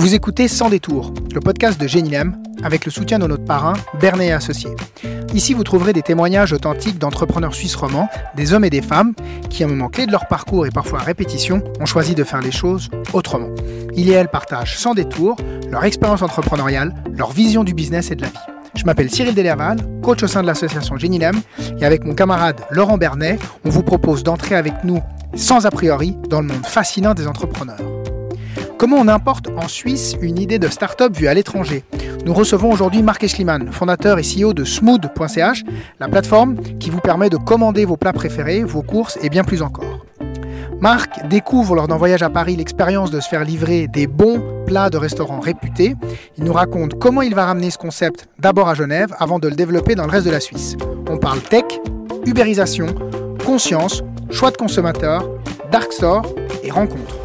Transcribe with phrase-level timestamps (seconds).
[0.00, 4.28] Vous écoutez Sans détour, le podcast de Génilem, avec le soutien de notre parrain, Bernet
[4.28, 4.74] et Associés.
[5.34, 9.12] Ici, vous trouverez des témoignages authentiques d'entrepreneurs suisses romans, des hommes et des femmes,
[9.50, 12.24] qui, à un moment clé de leur parcours et parfois à répétition, ont choisi de
[12.24, 13.50] faire les choses autrement.
[13.94, 15.36] Ils et elles partagent sans détour
[15.70, 18.38] leur expérience entrepreneuriale, leur vision du business et de la vie.
[18.76, 21.38] Je m'appelle Cyril Delerval, coach au sein de l'association Génilem,
[21.78, 25.02] et avec mon camarade Laurent Bernet, on vous propose d'entrer avec nous,
[25.34, 27.99] sans a priori, dans le monde fascinant des entrepreneurs.
[28.80, 31.84] Comment on importe en Suisse une idée de start-up vue à l'étranger
[32.24, 35.64] Nous recevons aujourd'hui Marc Eschliman, fondateur et CEO de smooth.ch,
[36.00, 39.60] la plateforme qui vous permet de commander vos plats préférés, vos courses et bien plus
[39.60, 40.06] encore.
[40.80, 44.88] Marc découvre lors d'un voyage à Paris l'expérience de se faire livrer des bons plats
[44.88, 45.94] de restaurants réputés.
[46.38, 49.56] Il nous raconte comment il va ramener ce concept d'abord à Genève avant de le
[49.56, 50.78] développer dans le reste de la Suisse.
[51.06, 51.64] On parle tech,
[52.24, 52.86] ubérisation,
[53.44, 55.28] conscience, choix de consommateur,
[55.70, 56.22] dark store
[56.64, 57.19] et rencontres.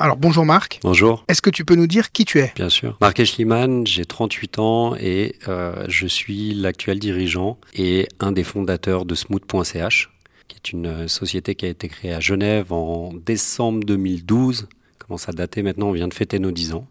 [0.00, 0.80] Alors bonjour Marc.
[0.82, 1.26] Bonjour.
[1.28, 2.54] Est-ce que tu peux nous dire qui tu es?
[2.56, 2.96] Bien sûr.
[3.02, 9.04] Marc Eschliman, j'ai 38 ans et euh, je suis l'actuel dirigeant et un des fondateurs
[9.04, 10.10] de Smooth.ch,
[10.48, 14.68] qui est une société qui a été créée à Genève en décembre 2012.
[15.06, 16.86] Commence à dater maintenant, on vient de fêter nos 10 ans.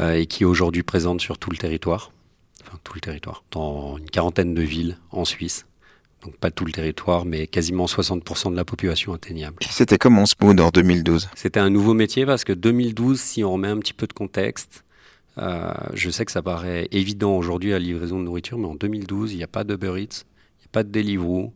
[0.00, 2.10] Euh, et qui est aujourd'hui présente sur tout le territoire.
[2.62, 3.44] Enfin, tout le territoire.
[3.50, 5.66] Dans une quarantaine de villes en Suisse
[6.22, 9.56] donc pas tout le territoire, mais quasiment 60% de la population atteignable.
[9.68, 13.68] C'était comment Smooth en 2012 C'était un nouveau métier parce que 2012, si on remet
[13.68, 14.84] un petit peu de contexte,
[15.38, 18.74] euh, je sais que ça paraît évident aujourd'hui à la livraison de nourriture, mais en
[18.74, 21.52] 2012, il n'y a pas d'Uber Eats, il n'y a pas de Deliveroo,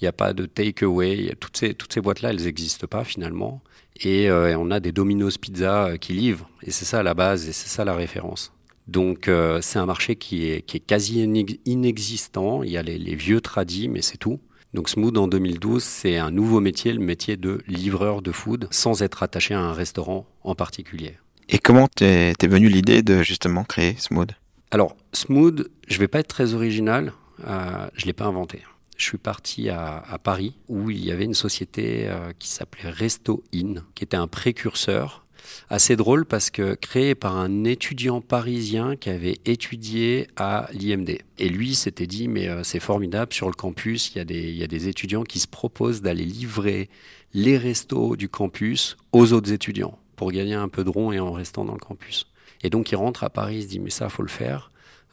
[0.00, 3.60] il n'y a pas de Takeaway, toutes ces, toutes ces boîtes-là, elles n'existent pas finalement.
[4.00, 7.48] Et euh, on a des Domino's Pizza euh, qui livrent, et c'est ça la base,
[7.48, 8.52] et c'est ça la référence.
[8.86, 11.22] Donc euh, c'est un marché qui est, qui est quasi
[11.64, 12.62] inexistant.
[12.62, 14.40] Il y a les, les vieux tradis, mais c'est tout.
[14.74, 19.02] Donc Smooth en 2012, c'est un nouveau métier, le métier de livreur de food, sans
[19.02, 21.16] être attaché à un restaurant en particulier.
[21.48, 24.30] Et comment t'es es venu l'idée de justement créer Smooth
[24.72, 27.12] Alors Smooth, je vais pas être très original,
[27.46, 28.62] euh, je l'ai pas inventé.
[28.96, 32.90] Je suis parti à, à, Paris où il y avait une société euh, qui s'appelait
[32.90, 35.23] Resto In, qui était un précurseur
[35.70, 41.18] assez drôle parce que créé par un étudiant parisien qui avait étudié à l'IMD.
[41.38, 44.52] Et lui s'était dit, mais euh, c'est formidable, sur le campus, il y, a des,
[44.52, 46.88] y a des étudiants qui se proposent d'aller livrer
[47.32, 51.32] les restos du campus aux autres étudiants pour gagner un peu de rond et en
[51.32, 52.26] restant dans le campus.
[52.62, 54.70] Et donc il rentre à Paris, il se dit, mais ça, faut le faire.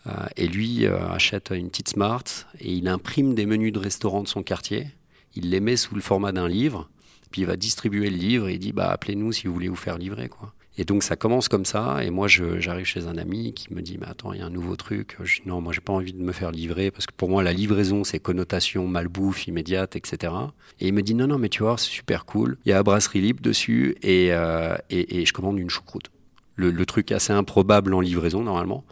[0.07, 2.23] Euh, et lui euh, achète une petite Smart
[2.59, 4.87] et il imprime des menus de restaurants de son quartier.
[5.35, 6.89] Il les met sous le format d'un livre
[7.31, 9.75] puis il va distribuer le livre et il dit bah appelez-nous si vous voulez vous
[9.75, 10.53] faire livrer quoi.
[10.77, 13.97] Et donc ça commence comme ça et moi j'arrive chez un ami qui me dit
[13.99, 15.17] mais attends il y a un nouveau truc.
[15.21, 17.43] Je dis non moi j'ai pas envie de me faire livrer parce que pour moi
[17.43, 20.33] la livraison c'est connotation malbouffe immédiate etc.
[20.79, 22.57] Et il me dit non non mais tu vois c'est super cool.
[22.65, 26.09] Il y a la brasserie libre dessus et, euh, et, et je commande une choucroute.
[26.55, 28.85] Le, le truc assez improbable en livraison normalement.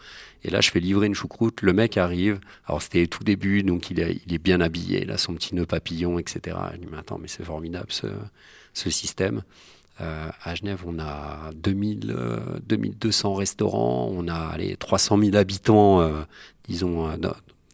[0.44, 1.62] Et là, je fais livrer une choucroute.
[1.62, 2.40] Le mec arrive.
[2.66, 5.04] Alors, c'était tout début, donc il est, bien habillé.
[5.04, 6.58] Il a son petit nœud papillon, etc.
[6.74, 8.08] Je dis, mais attends, mais c'est formidable ce,
[8.74, 9.44] ce système.
[10.02, 14.10] Euh, à Genève, on a 2000, euh, 2200 restaurants.
[14.14, 16.22] On a allez, 300 000 habitants, euh,
[16.68, 17.10] disons,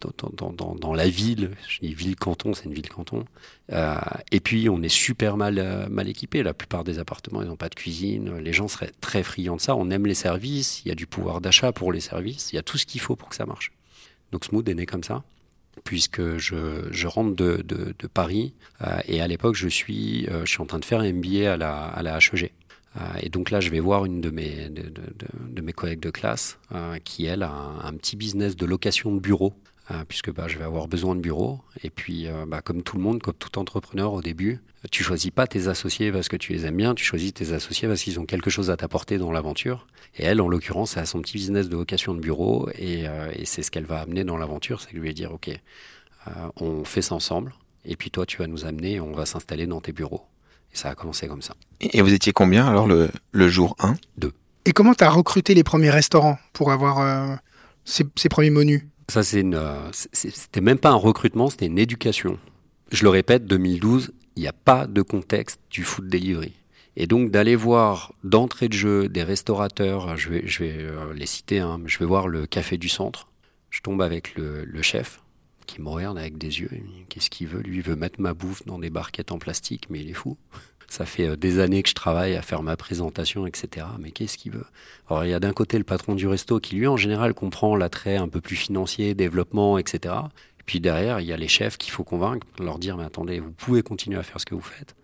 [0.00, 1.50] dans, la ville.
[1.68, 3.24] Je dis ville-canton, c'est une ville-canton.
[3.72, 3.96] Euh,
[4.32, 6.42] et puis, on est super mal, euh, mal équipé.
[6.42, 8.38] La plupart des appartements, ils n'ont pas de cuisine.
[8.38, 9.76] Les gens seraient très friands de ça.
[9.76, 10.82] On aime les services.
[10.84, 12.52] Il y a du pouvoir d'achat pour les services.
[12.52, 13.72] Il y a tout ce qu'il faut pour que ça marche.
[14.32, 15.22] Donc, Smooth est né comme ça
[15.84, 20.62] puisque je, je rentre de, de, Paris euh, et à l'époque je suis je suis
[20.62, 22.50] en train de faire un MBA à la, à la HEG
[23.20, 26.58] et donc là je vais voir une de mes de, de, mes collègues de classe
[27.04, 29.52] qui elle a un, petit business de location de bureaux
[30.08, 31.60] puisque bah, je vais avoir besoin de bureaux.
[31.82, 34.60] Et puis, euh, bah, comme tout le monde, comme tout entrepreneur au début,
[34.90, 37.88] tu choisis pas tes associés parce que tu les aimes bien, tu choisis tes associés
[37.88, 39.86] parce qu'ils ont quelque chose à t'apporter dans l'aventure.
[40.16, 43.30] Et elle, en l'occurrence, elle a son petit business de location de bureau et, euh,
[43.34, 45.48] et c'est ce qu'elle va amener dans l'aventure, c'est que je lui vais dire, OK,
[45.48, 47.54] euh, on fait ça ensemble.
[47.84, 50.24] Et puis toi, tu vas nous amener, on va s'installer dans tes bureaux.
[50.72, 51.54] Et ça a commencé comme ça.
[51.80, 54.32] Et vous étiez combien alors le, le jour 1 Deux.
[54.64, 57.36] Et comment tu as recruté les premiers restaurants pour avoir euh,
[57.84, 58.82] ces, ces premiers menus?
[59.08, 59.60] Ça, une,
[59.92, 62.38] c'était même pas un recrutement, c'était une éducation.
[62.92, 66.52] Je le répète, 2012, il n'y a pas de contexte du food delivery.
[66.96, 71.58] Et donc d'aller voir d'entrée de jeu des restaurateurs, je vais, je vais les citer,
[71.58, 73.28] hein, je vais voir le café du centre.
[73.70, 75.20] Je tombe avec le, le chef
[75.66, 76.70] qui me regarde avec des yeux.
[77.08, 77.60] Qu'est-ce qu'il veut?
[77.60, 80.36] Lui, il veut mettre ma bouffe dans des barquettes en plastique, mais il est fou.
[80.88, 83.86] Ça fait des années que je travaille à faire ma présentation, etc.
[83.98, 84.66] Mais qu'est-ce qu'il veut?
[85.08, 87.76] Alors il y a d'un côté le patron du resto qui lui en général comprend
[87.76, 90.14] l'attrait un peu plus financier, développement, etc.
[90.60, 93.40] Et puis derrière il y a les chefs qu'il faut convaincre, leur dire mais attendez,
[93.40, 94.94] vous pouvez continuer à faire ce que vous faites,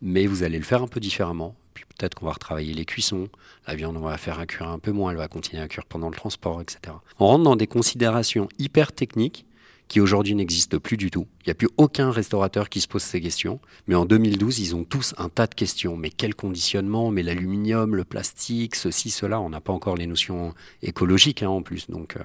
[0.00, 1.56] mais vous allez le faire un peu différemment.
[1.74, 3.28] Puis peut-être qu'on va retravailler les cuissons.
[3.66, 6.08] La viande, on va faire cuire un peu moins, elle va continuer à cuire pendant
[6.08, 6.94] le transport, etc.
[7.18, 9.46] On rentre dans des considérations hyper techniques
[9.90, 11.26] qui aujourd'hui n'existe plus du tout.
[11.40, 13.58] Il n'y a plus aucun restaurateur qui se pose ces questions.
[13.88, 15.96] Mais en 2012, ils ont tous un tas de questions.
[15.96, 17.10] Mais quel conditionnement?
[17.10, 19.40] Mais l'aluminium, le plastique, ceci, cela.
[19.40, 21.90] On n'a pas encore les notions écologiques hein, en plus.
[21.90, 22.22] Donc, euh,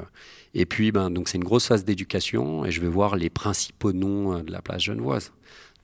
[0.54, 2.66] et puis, ben, donc c'est une grosse phase d'éducation.
[2.66, 5.32] Et je vais voir les principaux noms euh, de la place genevoise.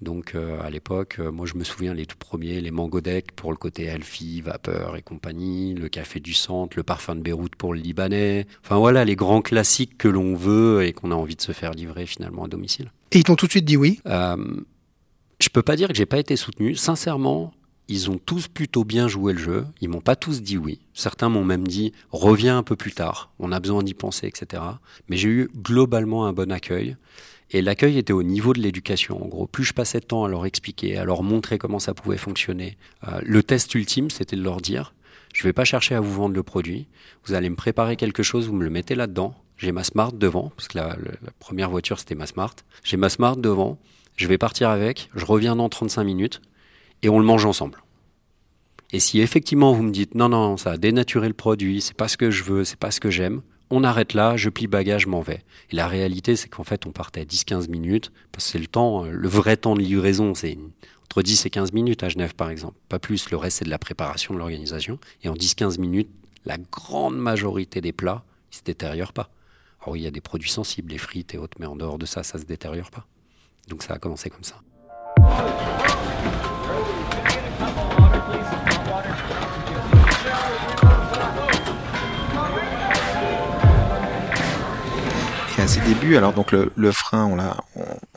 [0.02, 3.52] Donc euh, à l'époque, euh, moi je me souviens les tout premiers, les Mangodec pour
[3.52, 7.74] le côté Alfie, Vapeur et compagnie, le Café du Centre, le Parfum de Beyrouth pour
[7.74, 8.48] le Libanais.
[8.64, 11.72] Enfin voilà les grands classiques que l'on veut et qu'on a envie de se faire
[11.72, 12.92] livrer finalement à domicile.
[13.12, 14.00] Et ils t'ont tout de suite dit oui?
[14.08, 14.38] Euh,
[15.40, 16.76] Je peux pas dire que j'ai pas été soutenu.
[16.76, 17.54] Sincèrement,
[17.88, 19.66] ils ont tous plutôt bien joué le jeu.
[19.82, 20.80] Ils m'ont pas tous dit oui.
[20.94, 23.32] Certains m'ont même dit reviens un peu plus tard.
[23.38, 24.64] On a besoin d'y penser, etc.
[25.10, 26.96] Mais j'ai eu globalement un bon accueil.
[27.54, 29.22] Et l'accueil était au niveau de l'éducation.
[29.24, 31.94] En gros, plus je passais de temps à leur expliquer, à leur montrer comment ça
[31.94, 32.78] pouvait fonctionner.
[33.08, 34.94] Euh, le test ultime, c'était de leur dire
[35.34, 36.88] je ne vais pas chercher à vous vendre le produit.
[37.26, 39.34] Vous allez me préparer quelque chose, vous me le mettez là-dedans.
[39.58, 42.56] J'ai ma Smart devant, parce que la, la première voiture c'était ma Smart.
[42.84, 43.78] J'ai ma Smart devant.
[44.18, 45.10] Je vais partir avec.
[45.16, 46.42] Je reviens dans 35 minutes
[47.02, 47.82] et on le mange ensemble.
[48.94, 52.08] Et si effectivement vous me dites non non ça a dénaturé le produit, c'est pas
[52.08, 55.08] ce que je veux, c'est pas ce que j'aime, on arrête là, je plie bagage,
[55.08, 55.44] m'en vais.
[55.72, 58.68] Et la réalité, c'est qu'en fait, on partait à 10-15 minutes, parce que c'est le
[58.68, 60.58] temps, le vrai temps de livraison, c'est
[61.06, 62.78] entre 10 et 15 minutes à Genève, par exemple.
[62.90, 65.00] Pas plus, le reste, c'est de la préparation de l'organisation.
[65.24, 66.10] Et en 10-15 minutes,
[66.46, 69.30] la grande majorité des plats, ils se détériorent pas.
[69.82, 72.06] Alors, il y a des produits sensibles, les frites et autres, mais en dehors de
[72.06, 73.08] ça, ça se détériore pas.
[73.68, 74.62] Donc ça a commencé comme ça.
[85.62, 87.56] À ses débuts, alors donc le, frein, on l'a,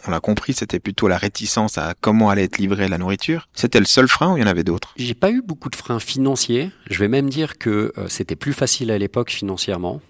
[0.06, 3.48] on, l'a compris, c'était plutôt la réticence à comment allait être livrée la nourriture.
[3.52, 4.94] C'était le seul frein ou il y en avait d'autres?
[4.96, 6.70] J'ai pas eu beaucoup de freins financiers.
[6.88, 10.00] Je vais même dire que euh, c'était plus facile à l'époque financièrement,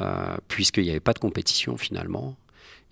[0.00, 2.34] euh, puisqu'il n'y avait pas de compétition finalement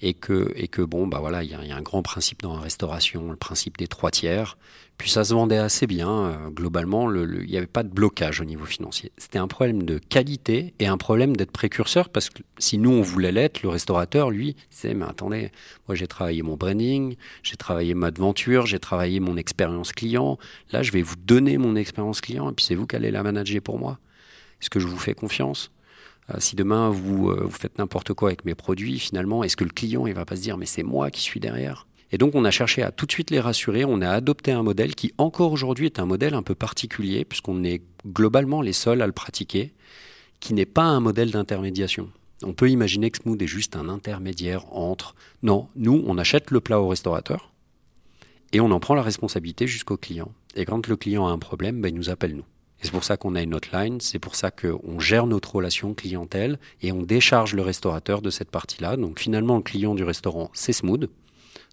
[0.03, 2.61] et que, et que bon, bah voilà, il y, a un grand principe dans la
[2.61, 4.59] restauration, le principe des trois tiers.
[4.99, 6.11] Puis ça se vendait assez bien.
[6.11, 9.13] Euh, globalement, il n'y avait pas de blocage au niveau financier.
[9.17, 13.01] C'était un problème de qualité et un problème d'être précurseur parce que si nous, on
[13.01, 15.53] voulait l'être, le restaurateur, lui, c'est mais attendez,
[15.87, 20.37] moi j'ai travaillé mon branding, j'ai travaillé ma aventure, j'ai travaillé mon expérience client.
[20.73, 23.23] Là, je vais vous donner mon expérience client et puis c'est vous qui allez la
[23.23, 23.99] manager pour moi.
[24.61, 25.71] Est-ce que je vous fais confiance?
[26.39, 29.71] Si demain vous, euh, vous faites n'importe quoi avec mes produits, finalement, est-ce que le
[29.71, 31.87] client il va pas se dire mais c'est moi qui suis derrière?
[32.11, 34.63] Et donc on a cherché à tout de suite les rassurer, on a adopté un
[34.63, 39.03] modèle qui encore aujourd'hui est un modèle un peu particulier puisqu'on est globalement les seuls
[39.03, 39.73] à le pratiquer,
[40.41, 42.11] qui n'est pas un modèle d'intermédiation.
[42.45, 45.15] On peut imaginer que Smooth est juste un intermédiaire entre...
[45.43, 47.53] Non, nous, on achète le plat au restaurateur
[48.53, 50.33] et on en prend la responsabilité jusqu'au client.
[50.55, 52.45] Et quand le client a un problème, ben, il nous appelle nous.
[52.83, 56.59] C'est pour ça qu'on a une hotline, c'est pour ça qu'on gère notre relation clientèle
[56.83, 58.97] et on décharge le restaurateur de cette partie-là.
[58.97, 61.09] Donc finalement, le client du restaurant, c'est Smooth.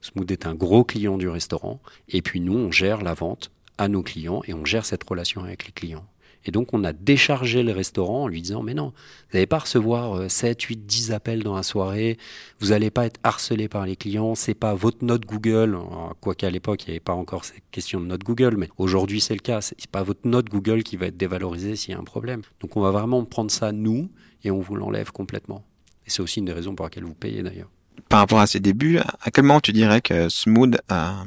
[0.01, 1.81] Smooth est un gros client du restaurant.
[2.09, 5.43] Et puis nous, on gère la vente à nos clients et on gère cette relation
[5.43, 6.05] avec les clients.
[6.45, 9.59] Et donc, on a déchargé le restaurant en lui disant, mais non, vous n'allez pas
[9.59, 12.17] recevoir 7, 8, 10 appels dans la soirée,
[12.59, 15.77] vous n'allez pas être harcelé par les clients, c'est pas votre note Google,
[16.21, 19.19] quoi qu'à l'époque, il n'y avait pas encore cette question de note Google, mais aujourd'hui,
[19.19, 21.99] c'est le cas, c'est pas votre note Google qui va être dévalorisée s'il y a
[21.99, 22.41] un problème.
[22.61, 24.09] Donc, on va vraiment prendre ça, nous,
[24.43, 25.65] et on vous l'enlève complètement.
[26.07, 27.69] Et c'est aussi une des raisons pour laquelle vous payez d'ailleurs.
[28.07, 31.25] Par rapport à ses débuts, à quel moment tu dirais que Smooth a,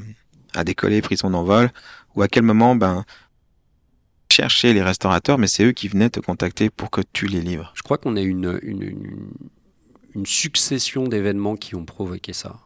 [0.55, 1.71] a décollé, pris son envol,
[2.15, 3.05] ou à quel moment, ben,
[4.33, 7.73] chercher les restaurateurs, mais c'est eux qui venaient te contacter pour que tu les livres.
[7.75, 12.61] Je crois qu'on a une, une, succession d'événements qui ont provoqué ça.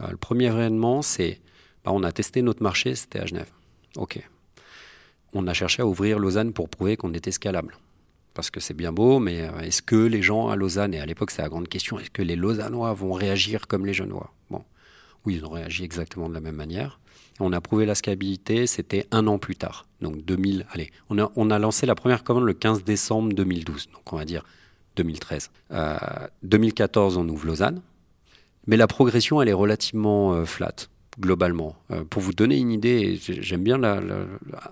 [0.00, 1.40] Euh, le premier événement, c'est
[1.84, 3.50] bah, on a testé notre marché, c'était à Genève.
[3.96, 4.20] Ok.
[5.32, 7.76] On a cherché à ouvrir Lausanne pour prouver qu'on était scalable.
[8.34, 11.06] Parce que c'est bien beau, mais euh, est-ce que les gens à Lausanne, et à
[11.06, 14.32] l'époque c'est la grande question, est-ce que les Lausannois vont réagir comme les Genevois?
[14.50, 14.64] Bon,
[15.26, 17.00] oui, ils ont réagi exactement de la même manière.
[17.40, 19.86] On a prouvé la scalabilité, c'était un an plus tard.
[20.00, 23.88] Donc 2000, allez, on a, on a lancé la première commande le 15 décembre 2012,
[23.92, 24.44] donc on va dire
[24.96, 25.50] 2013.
[25.72, 25.96] Euh,
[26.42, 27.82] 2014, on ouvre Lausanne,
[28.66, 30.74] mais la progression, elle est relativement euh, flat,
[31.18, 31.76] globalement.
[31.90, 33.80] Euh, pour vous donner une idée, j'aime bien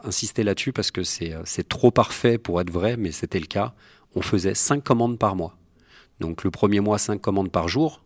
[0.04, 3.74] insister là-dessus parce que euh, c'est trop parfait pour être vrai, mais c'était le cas.
[4.14, 5.56] On faisait 5 commandes par mois.
[6.20, 8.02] Donc le premier mois, 5 commandes par jour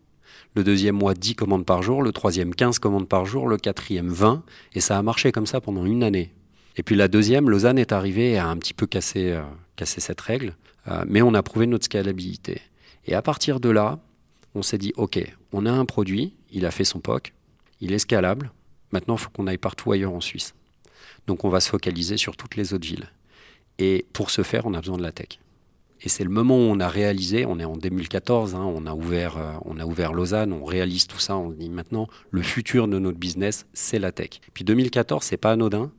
[0.55, 4.09] le deuxième mois 10 commandes par jour, le troisième 15 commandes par jour, le quatrième
[4.09, 4.43] 20,
[4.73, 6.31] et ça a marché comme ça pendant une année.
[6.75, 9.41] Et puis la deuxième, Lausanne est arrivée et a un petit peu cassé, euh,
[9.83, 10.55] cette règle,
[10.87, 12.61] euh, mais on a prouvé notre scalabilité.
[13.05, 13.99] Et à partir de là,
[14.55, 15.19] on s'est dit, OK,
[15.51, 17.33] on a un produit, il a fait son POC,
[17.81, 18.51] il est scalable,
[18.91, 20.53] maintenant il faut qu'on aille partout ailleurs en Suisse.
[21.27, 23.09] Donc on va se focaliser sur toutes les autres villes.
[23.79, 25.39] Et pour ce faire, on a besoin de la tech.
[26.05, 28.93] Et c'est le moment où on a réalisé, on est en 2014, hein, on, a
[28.93, 32.89] ouvert, euh, on a ouvert Lausanne, on réalise tout ça, on dit maintenant, le futur
[32.89, 34.41] de notre business, c'est la tech.
[34.53, 35.91] Puis 2014, c'est pas anodin.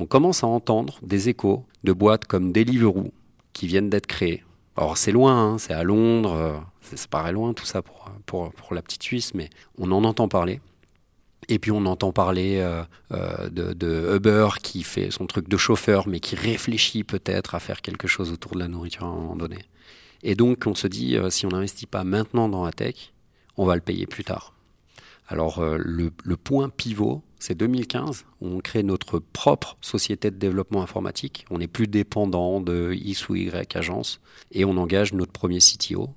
[0.00, 3.12] On commence à entendre des échos de boîtes comme Deliveroo
[3.52, 4.42] qui viennent d'être créées.
[4.76, 6.56] Alors c'est loin, hein, c'est à Londres, euh,
[6.96, 10.26] ça paraît loin tout ça pour, pour, pour la petite Suisse, mais on en entend
[10.26, 10.60] parler.
[11.48, 16.06] Et puis on entend parler euh, euh, de, Uber qui fait son truc de chauffeur,
[16.06, 19.36] mais qui réfléchit peut-être à faire quelque chose autour de la nourriture à un moment
[19.36, 19.58] donné.
[20.22, 23.12] Et donc on se dit, euh, si on n'investit pas maintenant dans la tech,
[23.56, 24.52] on va le payer plus tard.
[25.26, 30.80] Alors le, le, point pivot, c'est 2015, où on crée notre propre société de développement
[30.80, 31.44] informatique.
[31.50, 36.08] On n'est plus dépendant de X ou Y agence, et on engage notre premier CTO.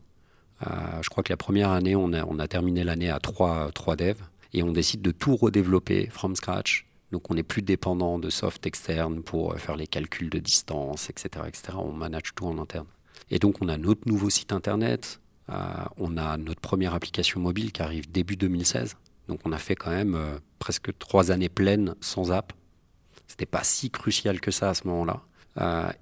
[0.65, 3.97] je crois que la première année, on a, on a terminé l'année à 3, 3
[3.97, 6.87] devs et on décide de tout redévelopper from scratch.
[7.11, 11.09] Donc on n'est plus dépendant de soft externe pour euh, faire les calculs de distance,
[11.09, 11.73] etc., etc.
[11.77, 12.87] On manage tout en interne.
[13.29, 15.55] Et donc on a notre nouveau site internet, euh,
[15.97, 18.95] on a notre première application mobile qui arrive début 2016.
[19.27, 22.53] Donc on a fait quand même euh, presque trois années pleines sans app.
[23.27, 25.21] C'était pas si crucial que ça à ce moment-là.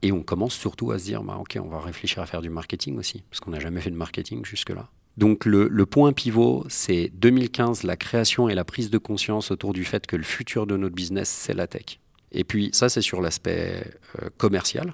[0.01, 2.50] et on commence surtout à se dire, bah, ok, on va réfléchir à faire du
[2.50, 4.89] marketing aussi, parce qu'on n'a jamais fait de marketing jusque-là.
[5.19, 9.83] Donc le, point pivot, c'est 2015, la création et la prise de conscience autour du
[9.83, 11.99] fait que le futur de notre business, c'est la tech.
[12.31, 13.83] Et puis ça, c'est sur l'aspect
[14.21, 14.93] euh, commercial,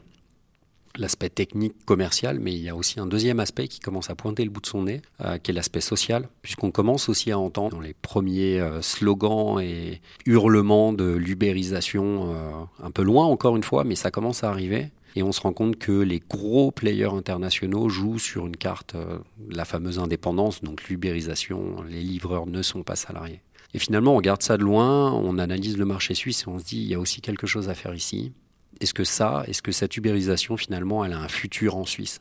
[0.97, 4.43] l'aspect technique commercial, mais il y a aussi un deuxième aspect qui commence à pointer
[4.43, 7.75] le bout de son nez, euh, qui est l'aspect social, puisqu'on commence aussi à entendre
[7.75, 12.35] dans les premiers euh, slogans et hurlements de l'ubérisation,
[12.81, 14.89] un peu loin encore une fois, mais ça commence à arriver.
[15.15, 19.19] Et on se rend compte que les gros players internationaux jouent sur une carte, euh,
[19.49, 23.41] la fameuse indépendance, donc l'ubérisation, les livreurs ne sont pas salariés.
[23.73, 26.65] Et finalement, on regarde ça de loin, on analyse le marché suisse et on se
[26.65, 28.33] dit, il y a aussi quelque chose à faire ici.
[28.81, 32.19] Est-ce que ça, est-ce que cette ubérisation, finalement, elle a un futur en Suisse?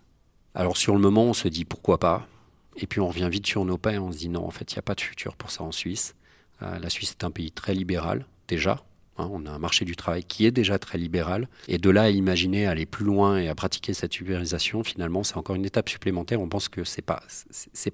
[0.55, 2.29] Alors sur le moment, on se dit, pourquoi pas
[2.77, 4.73] Et puis on revient vite sur nos pas et on se dit, non, en fait,
[4.73, 6.15] il n'y a pas de futur pour ça en Suisse.
[6.63, 8.85] Euh, la Suisse est un pays très libéral, déjà,
[9.17, 11.49] Hein, on a un marché du travail qui est déjà très libéral.
[11.69, 15.37] Et de là à imaginer aller plus loin et à pratiquer cette ubérisation, finalement, c'est
[15.37, 16.41] encore une étape supplémentaire.
[16.41, 17.23] On pense que c'est pas,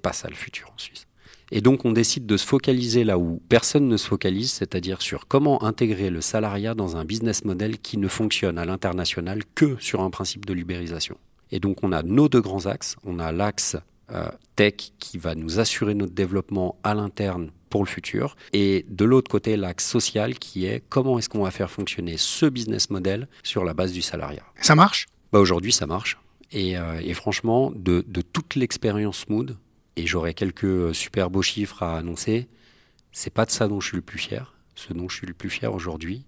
[0.01, 1.07] pas ça le futur en Suisse.
[1.53, 5.27] Et donc, on décide de se focaliser là où personne ne se focalise, c'est-à-dire sur
[5.27, 10.01] comment intégrer le salariat dans un business model qui ne fonctionne à l'international que sur
[10.01, 11.17] un principe de libérisation.
[11.51, 12.95] Et donc, on a nos deux grands axes.
[13.03, 13.75] On a l'axe
[14.11, 18.35] euh, tech qui va nous assurer notre développement à l'interne pour le futur.
[18.53, 22.45] Et de l'autre côté, l'axe social qui est comment est-ce qu'on va faire fonctionner ce
[22.45, 24.43] business model sur la base du salariat.
[24.61, 25.07] Ça marche?
[25.31, 26.19] Bah Aujourd'hui, ça marche.
[26.51, 29.57] Et, euh, franchement, de, toute l'expérience Smooth,
[29.95, 32.47] et j'aurai quelques super beaux chiffres à annoncer,
[33.11, 34.53] c'est pas de ça dont je suis le plus fier.
[34.75, 36.25] Ce dont je suis le plus fier aujourd'hui,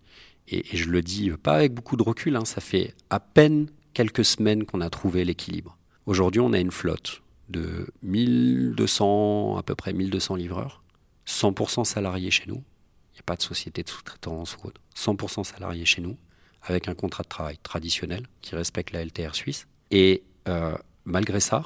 [0.47, 4.25] et, je le dis pas avec beaucoup de recul, hein, ça fait à peine quelques
[4.25, 5.77] semaines qu'on a trouvé l'équilibre.
[6.05, 10.82] Aujourd'hui, on a une flotte de 1200, à peu près 1200 livreurs
[11.27, 12.63] 100% salariés chez nous.
[13.11, 14.81] Il n'y a pas de société de sous-traitance ou autre.
[14.95, 16.17] 100% salariés chez nous,
[16.63, 19.67] avec un contrat de travail traditionnel qui respecte la LTR suisse.
[19.91, 20.75] Et euh,
[21.05, 21.63] malgré ça,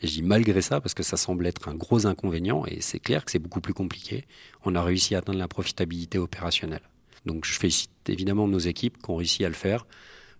[0.00, 3.00] et je dis malgré ça parce que ça semble être un gros inconvénient, et c'est
[3.00, 4.24] clair que c'est beaucoup plus compliqué,
[4.64, 6.82] on a réussi à atteindre la profitabilité opérationnelle.
[7.26, 9.86] Donc je félicite évidemment nos équipes qui ont réussi à le faire.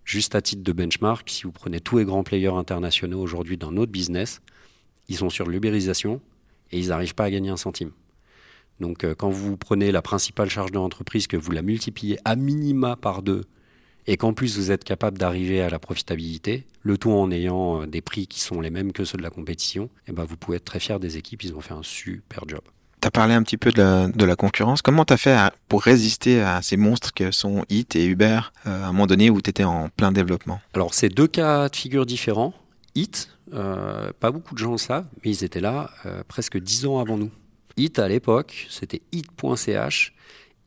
[0.03, 3.71] Juste à titre de benchmark, si vous prenez tous les grands players internationaux aujourd'hui dans
[3.71, 4.41] notre business,
[5.07, 6.21] ils sont sur l'ubérisation
[6.71, 7.91] et ils n'arrivent pas à gagner un centime.
[8.81, 12.35] Donc euh, quand vous prenez la principale charge de l'entreprise, que vous la multipliez à
[12.35, 13.45] minima par deux,
[14.07, 17.85] et qu'en plus vous êtes capable d'arriver à la profitabilité, le tout en ayant euh,
[17.85, 20.57] des prix qui sont les mêmes que ceux de la compétition, eh ben vous pouvez
[20.57, 22.61] être très fier des équipes, ils ont fait un super job.
[23.01, 24.83] Tu as parlé un petit peu de la, concurrence.
[24.83, 25.35] Comment tu as fait
[25.67, 29.31] pour résister à ces monstres que sont Hit et Uber euh, à un moment donné
[29.31, 30.61] où tu étais en plein développement?
[30.75, 32.53] Alors, c'est deux cas de figure différents.
[32.93, 35.89] Hit, pas beaucoup de gens le savent, mais ils étaient là
[36.27, 37.31] presque dix ans avant nous.
[37.81, 40.13] Hit à l'époque, c'était hit.ch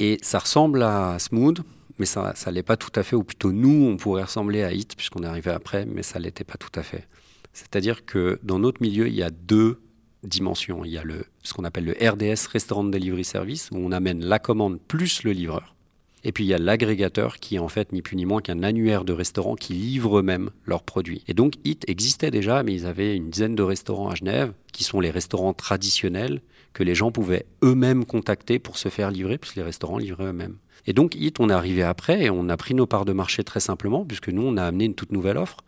[0.01, 1.61] et ça ressemble à Smooth,
[2.01, 4.73] mais ça ne l'est pas tout à fait, ou plutôt nous, on pourrait ressembler à
[4.73, 7.07] Hit puisqu'on est arrivé après, mais ça ne l'était pas tout à fait.
[7.53, 9.79] C'est-à-dire que dans notre milieu, il y a deux
[10.25, 10.85] dimensions.
[10.85, 14.25] Il y a le, ce qu'on appelle le RDS, Restaurant Delivery Service, où on amène
[14.25, 15.77] la commande plus le livreur.
[16.25, 18.65] Et puis il y a l'agrégateur qui est en fait ni plus ni moins qu'un
[18.65, 21.23] annuaire de restaurants qui livrent eux-mêmes leurs produits.
[21.29, 24.83] Et donc HIT existait déjà, mais ils avaient une dizaine de restaurants à Genève, qui
[24.83, 26.41] sont les restaurants traditionnels
[26.75, 30.57] que les gens pouvaient eux-mêmes contacter pour se faire livrer, puisque les restaurants livraient eux-mêmes.
[30.87, 33.43] Et donc HIT, on est arrivé après et on a pris nos parts de marché
[33.45, 35.59] très simplement, puisque nous, on a amené une toute nouvelle offre.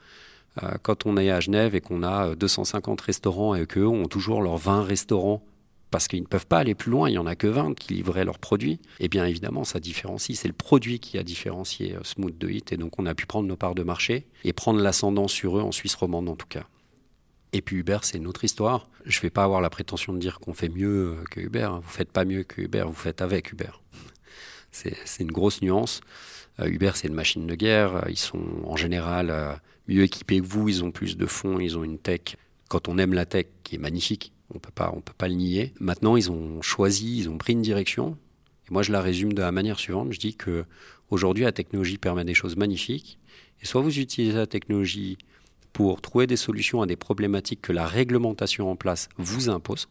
[0.63, 4.43] Euh, quand on est à Genève et qu'on a 250 restaurants et qu'eux ont toujours
[4.43, 5.43] leurs 20 restaurants
[5.91, 7.95] parce qu'ils ne peuvent pas aller plus loin, il n'y en a que 20 qui
[7.95, 12.01] livraient leurs produits, et bien évidemment ça différencie, c'est le produit qui a différencié euh,
[12.03, 14.81] Smooth de Hit, et donc on a pu prendre nos parts de marché et prendre
[14.81, 16.65] l'ascendant sur eux en Suisse romande en tout cas.
[17.57, 18.87] Et puis Uber, c'est une autre histoire.
[19.07, 21.63] Je ne vais pas avoir la prétention de dire qu'on fait mieux euh, que Uber.
[21.63, 21.81] Hein.
[21.83, 23.71] Vous faites pas mieux que Uber, vous faites avec Uber.
[24.71, 26.03] C'est une grosse nuance.
[26.61, 28.05] Euh, Uber, c'est une machine de guerre.
[28.11, 29.59] Ils sont en général
[29.89, 30.69] mieux équipés que vous.
[30.69, 31.59] Ils ont plus de fonds.
[31.59, 32.37] Ils ont une tech.
[32.69, 35.35] Quand on aime la tech, qui est magnifique, on peut pas, on peut pas le
[35.35, 35.73] nier.
[35.81, 38.19] Maintenant, ils ont choisi, ils ont pris une direction.
[38.69, 40.13] Et moi, je la résume de la manière suivante.
[40.13, 40.67] Je dis que
[41.09, 43.19] aujourd'hui, la technologie permet des choses magnifiques.
[43.63, 45.17] Et soit vous utilisez la technologie
[45.76, 49.88] pour trouver des solutions à des problématiques que la réglementation en place vous impose,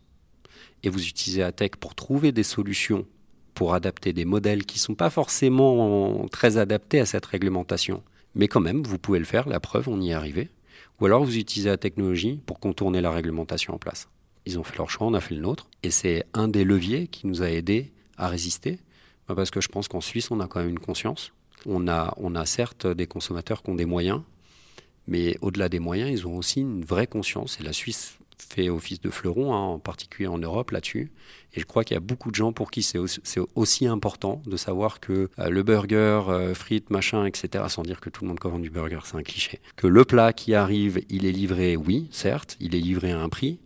[0.81, 3.05] et vous utilisez la tech pour trouver des solutions
[3.53, 8.01] pour adapter des modèles qui ne sont pas forcément très adaptés à cette réglementation.
[8.33, 10.49] Mais quand même, vous pouvez le faire, la preuve, on y est arrivé.
[10.99, 14.09] Ou alors vous utilisez la technologie pour contourner la réglementation en place.
[14.47, 15.67] Ils ont fait leur choix, on a fait le nôtre.
[15.83, 18.79] Et c'est un des leviers qui nous a aidés à résister.
[19.27, 21.31] Bah, parce que je pense qu'en Suisse, on a quand même une conscience.
[21.67, 24.23] On a, on a certes des consommateurs qui ont des moyens,
[25.07, 27.59] mais au-delà des moyens, ils ont aussi une vraie conscience.
[27.59, 31.11] Et la Suisse fait office de fleuron, hein, en particulier en Europe là-dessus.
[31.53, 32.99] Et je crois qu'il y a beaucoup de gens pour qui c'est
[33.55, 38.09] aussi, important de savoir que euh, le burger, euh, frites, machin, etc., sans dire que
[38.09, 41.25] tout le monde commande du burger, c'est un cliché, que le plat qui arrive, il
[41.25, 43.59] est livré, oui, certes, il est livré à un prix,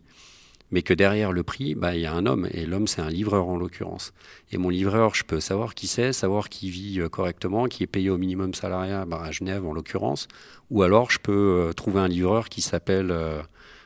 [0.71, 3.09] mais que derrière le prix, bah, il y a un homme, et l'homme, c'est un
[3.09, 4.13] livreur en l'occurrence.
[4.51, 7.87] Et mon livreur, je peux savoir qui c'est, savoir qui vit euh, correctement, qui est
[7.87, 10.27] payé au minimum salarial bah, à Genève en l'occurrence,
[10.69, 13.41] ou alors je peux euh, trouver un livreur qui s'appelle euh,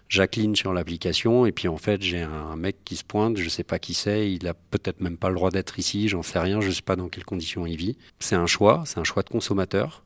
[0.09, 3.63] Jacqueline sur l'application, et puis en fait j'ai un mec qui se pointe, je sais
[3.63, 6.61] pas qui c'est, il a peut-être même pas le droit d'être ici, j'en sais rien,
[6.61, 7.97] je sais pas dans quelles conditions il vit.
[8.19, 10.03] C'est un choix, c'est un choix de consommateur,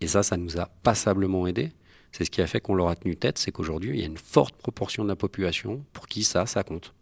[0.00, 1.72] et ça, ça nous a passablement aidé.
[2.12, 4.06] C'est ce qui a fait qu'on leur a tenu tête, c'est qu'aujourd'hui, il y a
[4.06, 6.92] une forte proportion de la population pour qui ça, ça compte.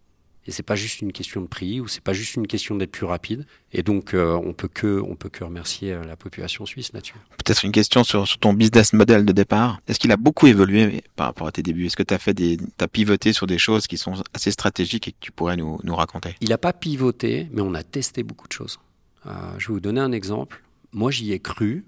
[0.49, 2.91] Et c'est pas juste une question de prix ou c'est pas juste une question d'être
[2.91, 3.45] plus rapide.
[3.75, 7.17] Et donc, euh, on peut que, on peut que remercier euh, la population suisse là-dessus.
[7.45, 9.79] Peut-être une question sur, ton business model de départ.
[9.89, 11.85] Est-ce qu'il a beaucoup évolué par rapport à tes débuts?
[11.85, 15.09] Est-ce que tu as fait des, as pivoté sur des choses qui sont assez stratégiques
[15.09, 16.35] et que tu pourrais nous, nous raconter?
[16.41, 18.79] Il n'a pas pivoté, mais on a testé beaucoup de choses.
[19.27, 20.63] Euh, je vais vous donner un exemple.
[20.93, 21.85] Moi, j'y ai cru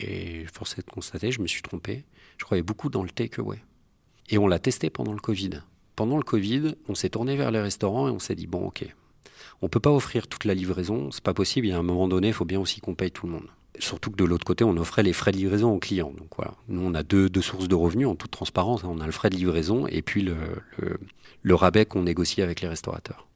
[0.00, 2.04] et force est de constater, je me suis trompé.
[2.40, 3.58] Je croyais beaucoup dans le takeaway.
[4.30, 5.60] Et on l'a testé pendant le Covid.
[5.94, 8.86] Pendant le Covid, on s'est tourné vers les restaurants et on s'est dit bon, ok,
[9.60, 11.66] on peut pas offrir toute la livraison, c'est pas possible.
[11.66, 13.46] Il y a un moment donné, il faut bien aussi qu'on paye tout le monde.
[13.78, 16.14] Surtout que de l'autre côté, on offrait les frais de livraison aux clients.
[16.16, 18.84] Donc voilà, nous on a deux, sources de revenus en toute transparence.
[18.84, 20.36] On a le frais de livraison et puis le,
[21.42, 23.28] le rabais qu'on négocie avec les restaurateurs.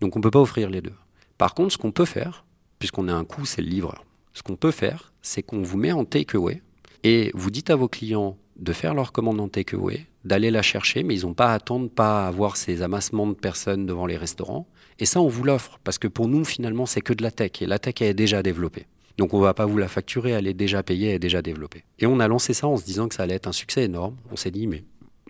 [0.00, 0.94] Donc on peut pas offrir les deux.
[1.36, 2.44] Par contre, ce qu'on peut faire,
[2.78, 4.04] puisqu'on a un coût, c'est le livreur.
[4.34, 6.62] Ce qu'on peut faire, c'est qu'on vous met en takeaway
[7.04, 11.02] et vous dites à vos clients de faire leur commande en takeaway, d'aller la chercher,
[11.02, 14.16] mais ils n'ont pas à attendre, pas à avoir ces amassements de personnes devant les
[14.18, 14.66] restaurants.
[14.98, 17.62] Et ça, on vous l'offre, parce que pour nous, finalement, c'est que de la tech,
[17.62, 18.86] et la tech est déjà développée.
[19.16, 21.42] Donc on ne va pas vous la facturer, elle est déjà payée, elle est déjà
[21.42, 21.84] développée.
[21.98, 24.16] Et on a lancé ça en se disant que ça allait être un succès énorme.
[24.30, 24.84] On s'est dit, mais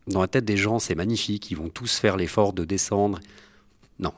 [0.06, 3.20] dans la tête des gens, c'est magnifique, ils vont tous faire l'effort de descendre.
[3.98, 4.12] Non,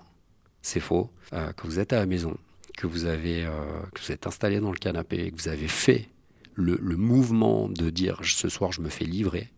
[0.61, 1.11] c'est faux.
[1.33, 2.37] Euh, quand vous êtes à la maison,
[2.77, 3.51] que vous, avez, euh,
[3.95, 6.09] que vous êtes installé dans le canapé, que vous avez fait
[6.55, 9.49] le, mouvement de dire ce soir je me fais livrer,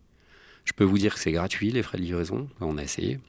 [0.65, 3.21] je peux vous dire que c'est gratuit les frais de livraison, on a essayé.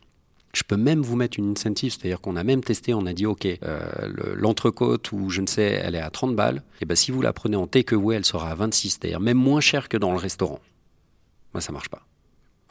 [0.53, 3.25] Je peux même vous mettre une incentive, c'est-à-dire qu'on a même testé, on a dit
[3.25, 7.11] ok, euh, l'entrecôte ou je ne sais, elle est à 30 balles, et ben si
[7.11, 10.11] vous la prenez en takeaway, elle sera à 26, c'est-à-dire même moins cher que dans
[10.11, 10.61] le restaurant.
[11.53, 12.05] Moi, ça marche pas.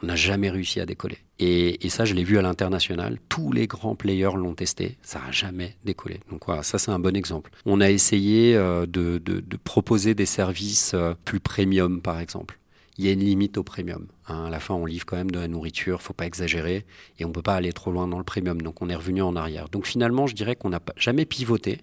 [0.03, 1.17] On n'a jamais réussi à décoller.
[1.39, 3.17] Et, ça, je l'ai vu à l'international.
[3.29, 4.97] Tous les grands players l'ont testé.
[5.01, 6.19] Ça n'a jamais décollé.
[6.29, 7.51] Donc voilà, ça c'est un bon exemple.
[7.65, 9.19] On a essayé euh, de,
[9.63, 12.59] proposer des services euh, plus premium, par exemple.
[12.97, 14.07] Il y a une limite au premium.
[14.27, 14.45] Hein.
[14.45, 16.85] À la fin, on livre quand même de la nourriture, faut pas exagérer,
[17.19, 18.61] et on peut pas aller trop loin dans le premium.
[18.61, 19.67] Donc on est revenu en arrière.
[19.69, 21.79] Donc finalement, je dirais qu'on n'a jamais pivoté,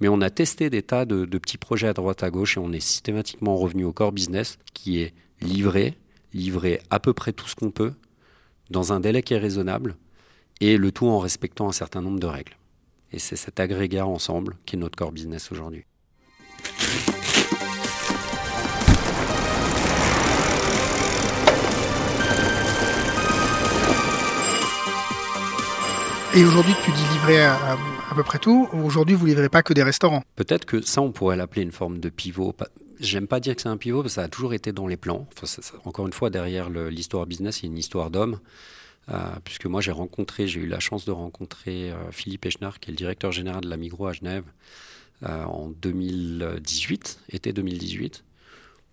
[0.00, 2.60] mais on a testé des tas de, de petits projets à droite à gauche et
[2.60, 5.96] on est systématiquement revenu au core business qui est livré,
[6.34, 7.92] livrer à peu près tout ce qu'on peut
[8.70, 9.96] dans un délai qui est raisonnable
[10.60, 12.56] et le tout en respectant un certain nombre de règles.
[13.12, 15.84] Et c'est cet agrégat ensemble qui est notre core business aujourd'hui.
[26.34, 27.76] Et aujourd'hui, tu dis livrer à,
[28.10, 28.66] à, peu près tout.
[28.72, 30.22] Aujourd'hui, vous livrez pas que des restaurants.
[30.34, 32.54] Peut-être que ça, on pourrait l'appeler une forme de pivot.
[33.02, 34.96] J'aime pas dire que c'est un pivot, parce que ça a toujours été dans les
[34.96, 35.26] plans.
[35.84, 38.38] encore une fois, derrière l'histoire business, il y a une histoire d'homme.
[39.08, 42.90] Euh, puisque moi, j'ai rencontré, j'ai eu la chance de rencontrer euh, Philippe Echnard, qui
[42.90, 44.44] est le directeur général de la Migros à Genève,
[45.24, 48.22] euh, en 2018, été 2018.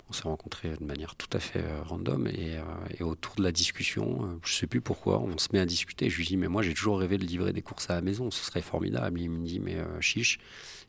[0.10, 2.58] On s'est rencontrés de manière tout à fait random et,
[3.04, 6.10] autour de la discussion, je sais plus pourquoi, on se met à discuter.
[6.10, 8.32] Je lui dis mais moi j'ai toujours rêvé de livrer des courses à la maison,
[8.32, 9.22] ce serait formidable.
[9.22, 10.40] Il me dit mais chiche.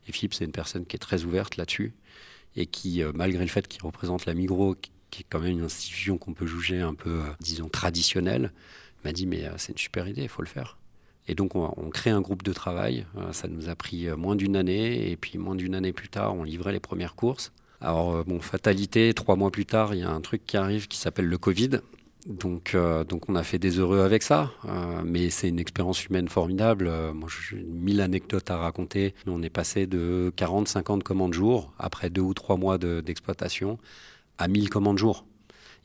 [0.07, 1.93] Et Philippe c'est une personne qui est très ouverte là-dessus
[2.55, 4.75] et qui, malgré le fait qu'il représente la Migros,
[5.09, 8.51] qui est quand même une institution qu'on peut juger un peu, disons, traditionnelle,
[9.03, 10.77] m'a dit mais c'est une super idée, il faut le faire.
[11.27, 13.05] Et donc on, crée un groupe de travail.
[13.17, 15.09] Euh, ça nous a pris euh, moins d'une année.
[15.09, 17.51] Et puis moins d'une année plus tard, on livrait les premières courses.
[17.79, 20.87] Alors euh, bon, fatalité, trois mois plus tard, il y a un truc qui arrive
[20.87, 21.79] qui s'appelle le Covid.
[22.27, 24.51] Donc, donc on a fait des heureux avec ça,
[25.03, 26.91] mais c'est une expérience humaine formidable.
[27.13, 29.15] moi, j'ai mille anecdotes à raconter.
[29.25, 33.79] On est passé de 40-50 commandes jour, après deux ou trois mois d'exploitation,
[34.37, 35.25] à 1000 commandes jour.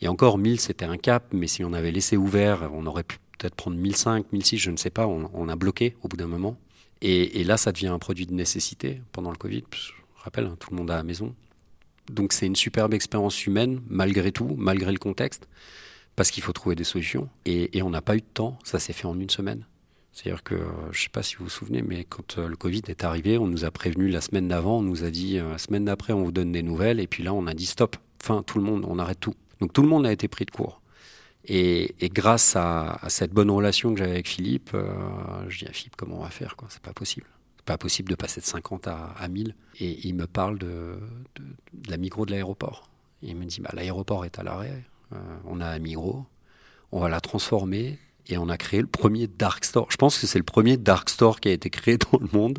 [0.00, 3.18] Et encore 1000, c'était un cap, mais si on avait laissé ouvert, on aurait pu
[3.38, 6.56] peut-être prendre 1005, 1006, je ne sais pas, on, a bloqué au bout d'un moment.
[7.02, 9.64] Et, là, ça devient un produit de nécessité pendant le Covid.
[9.72, 11.34] Je rappelle, hein, tout le monde à la maison.
[12.10, 15.48] Donc c'est une superbe expérience humaine, malgré tout, malgré le contexte,
[16.16, 17.28] parce qu'il faut trouver des solutions.
[17.44, 19.66] Et, on n'a pas eu de temps, ça s'est fait en une semaine.
[20.12, 20.56] C'est-à-dire que,
[20.90, 23.36] je ne sais pas si vous vous souvenez, mais quand euh, le Covid est arrivé,
[23.36, 26.14] on nous a prévenu la semaine d'avant, on nous a dit, euh, la semaine d'après,
[26.14, 28.64] on vous donne des nouvelles, et puis là, on a dit stop, fin, tout le
[28.64, 29.34] monde, on arrête tout.
[29.60, 30.80] Donc tout le monde a été pris de court.
[31.48, 34.88] Et, grâce à, cette bonne relation que j'avais avec Philippe, euh,
[35.48, 36.68] je dis à Philippe comment on va faire quoi?
[36.70, 37.26] C'est pas possible.
[37.56, 39.54] C'est pas possible de passer de 50 à, à 1000.
[39.80, 40.98] Et il me parle de,
[41.88, 42.90] la Migros de l'aéroport.
[43.22, 44.84] Il me dit bah, l'aéroport est à l'arrêt.
[45.12, 45.16] Euh,
[45.46, 46.24] on a un Migros.
[46.92, 49.86] On va la transformer et on a créé le premier dark store.
[49.90, 52.58] Je pense que c'est le premier dark store qui a été créé dans le monde,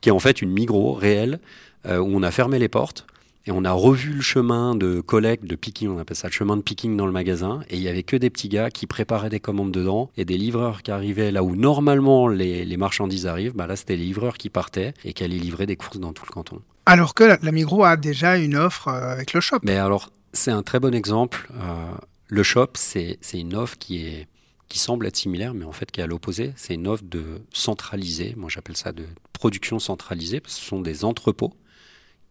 [0.00, 1.40] qui est en fait une Migros réelle
[1.86, 3.06] euh, où on a fermé les portes
[3.46, 6.56] et on a revu le chemin de collecte, de picking, on appelle ça le chemin
[6.56, 7.60] de picking dans le magasin.
[7.68, 10.38] Et il y avait que des petits gars qui préparaient des commandes dedans et des
[10.38, 13.54] livreurs qui arrivaient là où normalement les, marchandises arrivent.
[13.54, 16.24] Bah là, c'était les livreurs qui partaient et qui allaient livrer des courses dans tout
[16.26, 16.60] le canton.
[16.86, 19.58] Alors que la, Migros a déjà une offre euh, avec le shop.
[19.62, 21.48] Mais alors, c'est un très bon exemple.
[21.54, 21.94] Euh,
[22.28, 24.28] le shop, c'est une offre qui est
[24.68, 26.52] qui semble être similaire, mais en fait qui est à l'opposé.
[26.56, 28.34] C'est une offre de centralisée.
[28.36, 31.54] Moi, j'appelle ça de production centralisée, parce que ce sont des entrepôts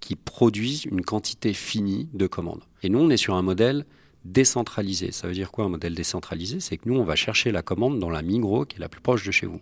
[0.02, 2.64] qui produisent une quantité finie de commandes.
[2.82, 3.86] Et nous, on est sur un modèle
[4.26, 5.12] décentralisé.
[5.12, 6.60] Ça veut dire quoi un modèle décentralisé?
[6.60, 9.02] C'est que nous, on va chercher la commande dans la Migros qui est la plus
[9.02, 9.62] proche de chez vous.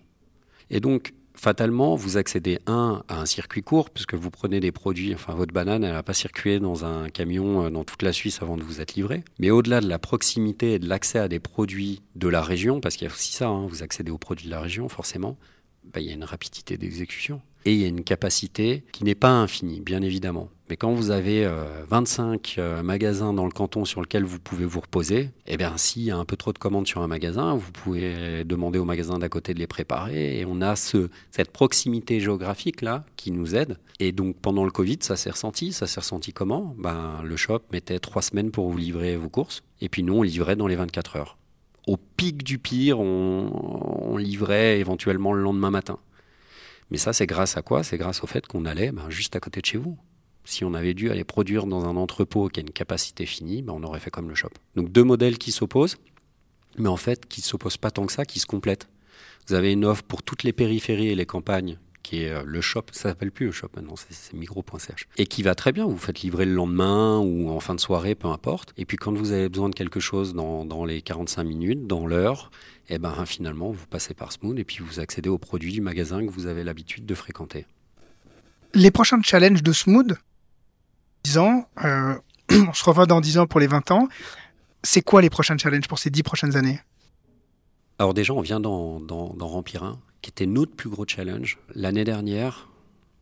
[0.71, 5.13] Et donc, fatalement, vous accédez, un, à un circuit court, puisque vous prenez des produits,
[5.13, 8.41] enfin, votre banane, elle n'a pas circulé dans un camion euh, dans toute la Suisse
[8.41, 9.24] avant de vous être livré.
[9.39, 12.96] Mais au-delà de la proximité et de l'accès à des produits de la région, parce
[12.96, 15.38] qu'il y a aussi ça, hein, vous accédez aux produits de la région, forcément,
[15.94, 19.15] bah, il y a une rapidité d'exécution et il y a une capacité qui n'est
[19.15, 20.50] pas infinie, bien évidemment.
[20.71, 21.51] Mais quand vous avez
[21.89, 25.75] 25 euh, euh, magasins dans le canton sur lequel vous pouvez vous reposer, eh bien,
[25.75, 28.86] s'il y a un peu trop de commandes sur un magasin, vous pouvez demander au
[28.86, 30.39] magasin d'à côté de les préparer.
[30.39, 33.79] Et on a ce, cette proximité géographique-là qui nous aide.
[33.99, 35.73] Et donc, pendant le Covid, ça s'est ressenti.
[35.73, 36.73] Ça s'est ressenti comment?
[36.77, 39.63] Ben, Le shop mettait trois semaines pour vous livrer vos courses.
[39.81, 41.38] Et puis nous, on livrait dans les 24 heures.
[41.86, 45.99] Au pic du pire, on livrait éventuellement le lendemain matin.
[46.91, 47.84] Mais ça, c'est grâce à quoi?
[47.84, 49.97] C'est grâce au fait qu'on allait ben, juste à côté de chez vous.
[50.43, 53.73] Si on avait dû aller produire dans un entrepôt qui a une capacité finie, ben,
[53.73, 54.49] on aurait fait comme le shop.
[54.75, 55.97] Donc deux modèles qui s'opposent,
[56.77, 58.89] mais en fait qui ne s'opposent pas tant que ça, qui se complètent.
[59.47, 62.62] Vous avez une offre pour toutes les périphéries et les campagnes qui est euh, le
[62.62, 65.08] shop, ça s'appelle plus le shop maintenant, c'est micro.ch.
[65.17, 68.15] Et qui va très bien, vous faites livrer le lendemain ou en fin de soirée,
[68.15, 68.73] peu importe.
[68.77, 72.08] Et puis quand vous avez besoin de quelque chose dans, dans les 45 minutes, dans
[72.08, 72.51] l'heure,
[72.89, 75.82] et eh ben finalement vous passez par Smooth et puis vous accédez aux produits du
[75.82, 77.65] magasin que vous avez l'habitude de fréquenter.
[78.73, 80.17] Les prochains challenges de Smooth,
[81.23, 82.15] 10 ans, euh,
[82.51, 84.07] on se revoit dans 10 ans pour les 20 ans.
[84.84, 86.79] C'est quoi les prochains challenges pour ces 10 prochaines années?
[87.99, 91.57] Alors déjà, on vient d'en remplir un qui était notre plus gros challenge.
[91.75, 92.69] L'année dernière,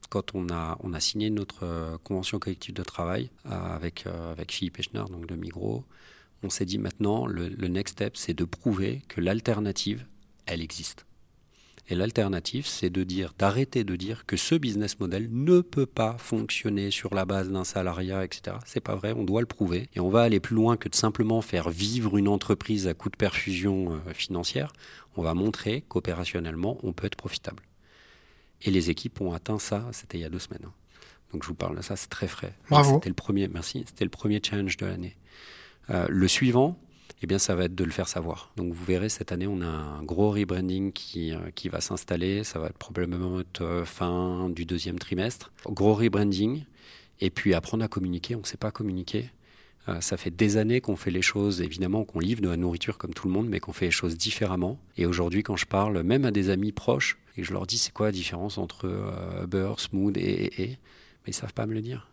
[0.09, 4.05] quand on a, signé notre euh, convention collective de travail euh, avec,
[4.49, 5.83] Philippe Echner, donc de Migros,
[6.43, 10.05] on s'est dit maintenant, le next step, c'est de prouver que l'alternative,
[10.45, 11.05] elle existe.
[11.89, 16.17] Et l'alternative, c'est de dire, d'arrêter de dire que ce business model ne peut pas
[16.19, 18.57] fonctionner sur la base d'un salariat, etc.
[18.65, 19.89] C'est pas vrai, on doit le prouver.
[19.95, 23.09] Et on va aller plus loin que de simplement faire vivre une entreprise à coup
[23.09, 24.71] de perfusion euh, financière.
[25.17, 27.63] On va montrer qu'opérationnellement, on peut être profitable.
[28.61, 30.65] Et les équipes ont atteint ça, c'était il y a deux semaines.
[30.65, 30.73] Hein.
[31.33, 32.53] Donc je vous parle de ça, c'est très frais.
[32.69, 32.95] Bravo.
[32.95, 35.15] C'était le premier, merci, c'était le premier challenge de l'année.
[35.89, 36.79] Euh, le suivant,
[37.21, 38.51] eh bien, ça va être de le faire savoir.
[38.55, 42.45] Donc, vous verrez, cette année, on a un gros rebranding qui, euh, qui va s'installer.
[42.45, 45.51] Ça va être probablement euh, fin du deuxième trimestre.
[45.65, 46.63] Gros rebranding.
[47.19, 48.35] Et puis, apprendre à communiquer.
[48.35, 49.31] On ne sait pas communiquer.
[49.89, 52.97] Euh, ça fait des années qu'on fait les choses, évidemment, qu'on livre de la nourriture
[52.97, 54.79] comme tout le monde, mais qu'on fait les choses différemment.
[54.95, 57.93] Et aujourd'hui, quand je parle même à des amis proches, et je leur dis c'est
[57.93, 61.81] quoi la différence entre beurre, smooth et, et, et, mais ils savent pas me le
[61.81, 62.09] dire.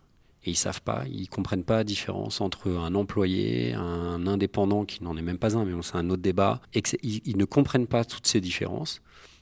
[0.47, 5.03] Et ils savent pas, ils comprennent pas la différence entre un employé, un indépendant qui
[5.03, 8.05] n'en est même pas un, mais c'est un autre débat, et ils, ne comprennent pas
[8.05, 9.01] toutes ces différences.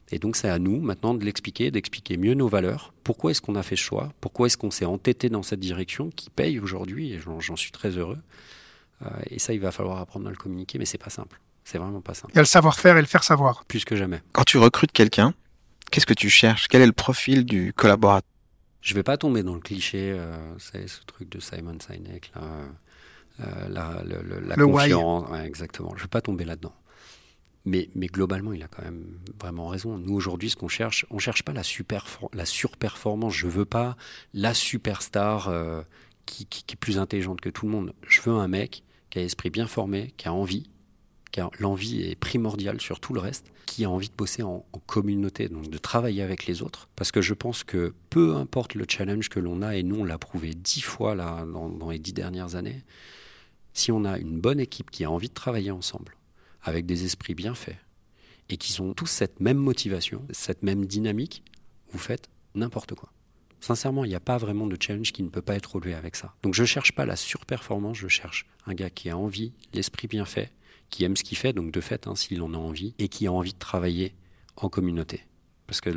[0.10, 2.91] Et donc c'est à nous maintenant de l'expliquer, d'expliquer mieux nos valeurs.
[3.04, 4.13] Pourquoi est-ce qu'on a fait ce choix?
[4.20, 7.13] Pourquoi est-ce qu'on s'est entêté dans cette direction qui paye aujourd'hui?
[7.13, 8.18] Et j'en suis très heureux.
[9.04, 11.39] Euh, et ça, il va falloir apprendre à le communiquer, mais c'est pas simple.
[11.65, 12.32] C'est vraiment pas simple.
[12.34, 13.63] Il y a le savoir-faire et le faire savoir.
[13.65, 14.24] Plus que jamais.
[14.32, 15.36] Quand tu recrutes quelqu'un,
[15.91, 16.68] qu'est-ce que tu cherches?
[16.68, 18.28] Quel est le profil du collaborateur?
[18.86, 22.41] Je vais pas tomber dans le cliché, euh, c'est ce truc de Simon Sinek, là,
[23.39, 24.04] euh, la,
[24.41, 25.28] la confiance.
[25.32, 25.93] Ouais, exactement.
[25.95, 26.76] Je vais pas tomber là-dedans.
[27.65, 29.98] Mais, mais, globalement, il a quand même vraiment raison.
[29.98, 33.34] Nous, aujourd'hui, ce qu'on cherche, on cherche pas la, super, la surperformance.
[33.34, 33.98] Je veux pas
[34.36, 35.82] la superstar euh,
[36.28, 37.91] qui, qui, qui, est plus intelligente que tout le monde.
[38.08, 40.69] Je veux un mec qui a l'esprit bien formé, qui a envie,
[41.36, 45.50] car l'envie est primordiale sur tout le reste, qui a envie de bosser en, communauté,
[45.50, 46.88] donc de travailler avec les autres.
[46.95, 50.06] Parce que je pense que peu importe le challenge que l'on a, et nous on
[50.06, 52.84] l'a prouvé dix fois là, dans, les dix dernières années,
[53.74, 56.15] si on a une bonne équipe qui a envie de travailler ensemble,
[56.63, 57.80] avec des esprits bien faits,
[58.48, 61.43] et qui ont tous cette même motivation, cette même dynamique,
[61.91, 63.12] vous faites n'importe quoi.
[63.60, 66.15] Sincèrement, il n'y a pas vraiment de challenge qui ne peut pas être relevé avec
[66.15, 66.34] ça.
[66.43, 70.08] Donc je ne cherche pas la surperformance, je cherche un gars qui a envie, l'esprit
[70.08, 70.54] bien fait,
[70.89, 73.28] qui aime ce qu'il fait, donc de fait, hein, s'il en a envie, et qui
[73.28, 74.13] a envie de travailler
[74.58, 75.26] en communauté.
[75.67, 75.89] Parce que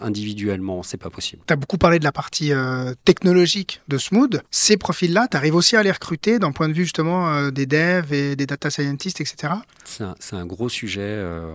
[0.00, 1.42] individuellement, c'est pas possible.
[1.46, 4.40] Tu as beaucoup parlé de la partie euh, technologique de Smooth.
[4.52, 7.66] Ces profils-là, tu arrives aussi à les recruter d'un point de vue justement euh, des
[7.66, 9.54] devs et des data scientists, etc.
[9.84, 11.00] C'est un, un, gros sujet.
[11.02, 11.52] Euh,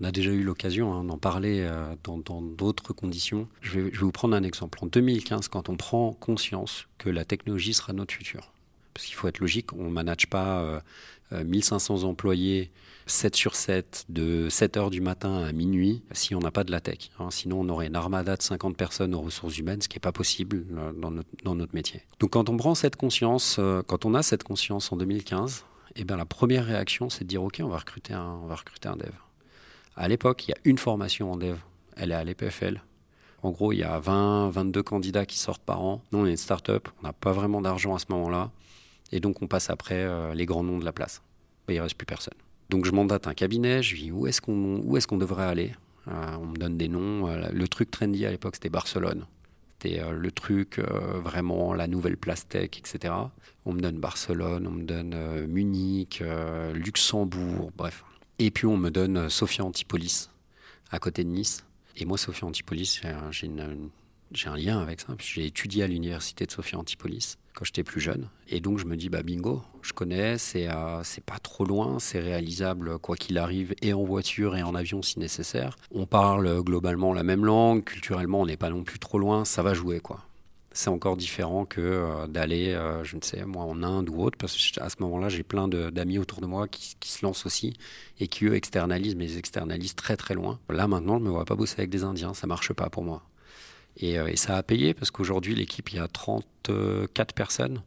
[0.00, 1.66] on a déjà eu l'occasion hein, d'en parler
[2.04, 3.48] dans d'autres conditions.
[3.62, 4.80] Je vais, je vais vous prendre un exemple.
[4.82, 8.52] En 2015, quand on prend conscience que la technologie sera notre futur,
[8.92, 10.82] parce qu'il faut être logique, on ne manage pas
[11.32, 12.70] 1500 euh, employés
[13.06, 16.70] 7 sur 7 de 7 heures du matin à minuit si on n'a pas de
[16.70, 17.10] la tech.
[17.18, 17.28] Hein.
[17.30, 20.12] Sinon, on aurait une armada de 50 personnes aux ressources humaines, ce qui n'est pas
[20.12, 22.02] possible euh, dans notre, métier.
[22.20, 25.64] Donc, quand on prend cette conscience, euh, quand on a cette conscience en 2015,
[25.96, 28.54] eh bien, la première réaction, c'est de dire OK, on va recruter un, on va
[28.54, 29.12] recruter un dev.
[29.96, 31.56] À l'époque, il y a une formation en dev.
[31.96, 32.80] Elle est à l'EPFL.
[33.42, 36.02] En gros, il y a 20, 22 candidats qui sortent par an.
[36.12, 36.88] Nous, on est une start-up.
[37.00, 38.50] On n'a pas vraiment d'argent à ce moment-là.
[39.12, 41.22] Et donc, on passe après euh, les grands noms de la place.
[41.68, 42.34] Il il reste plus personne.
[42.68, 43.82] Donc, je mandate un cabinet.
[43.82, 45.72] Je dis où est-ce qu'on est devrait aller?
[46.08, 47.28] Euh, On me donne des noms.
[47.28, 49.26] Euh, le truc trendy à l'époque, c'était Barcelone.
[49.70, 53.14] C'était le truc vraiment la nouvelle place tech, etc.
[53.64, 56.22] On me donne Barcelone, on me donne Munich,
[56.74, 58.04] Luxembourg, bref.
[58.38, 60.28] Et puis, on me donne Sofia Antipolis,
[60.90, 61.64] à côté de Nice.
[61.96, 63.00] Et moi, Sofia Antipolis,
[64.32, 65.16] j'ai un lien avec ça.
[65.18, 68.28] J'ai étudié à l'université de Sophia Antipolis quand j'étais plus jeune.
[68.48, 71.98] Et donc je me dis, bah bingo, je connais, c'est euh, c'est pas trop loin,
[71.98, 75.76] c'est réalisable quoi qu'il arrive, et en voiture et en avion si nécessaire.
[75.92, 79.62] On parle globalement la même langue, culturellement on n'est pas non plus trop loin, ça
[79.62, 80.20] va jouer quoi.
[80.72, 84.38] C'est encore différent que euh, d'aller, euh, je ne sais, moi en Inde ou autre,
[84.38, 87.74] parce qu'à ce moment-là, j'ai plein d'amis autour de moi qui, se lancent aussi
[88.20, 90.60] et qui eux externalisent, mais ils externalisent très très loin.
[90.68, 93.22] Là maintenant, je me vois pas bosser avec des Indiens, ça marche pas pour moi.
[94.02, 97.82] Euh, et, ça a payé parce qu'aujourd'hui, l'équipe, il y a 34 personnes.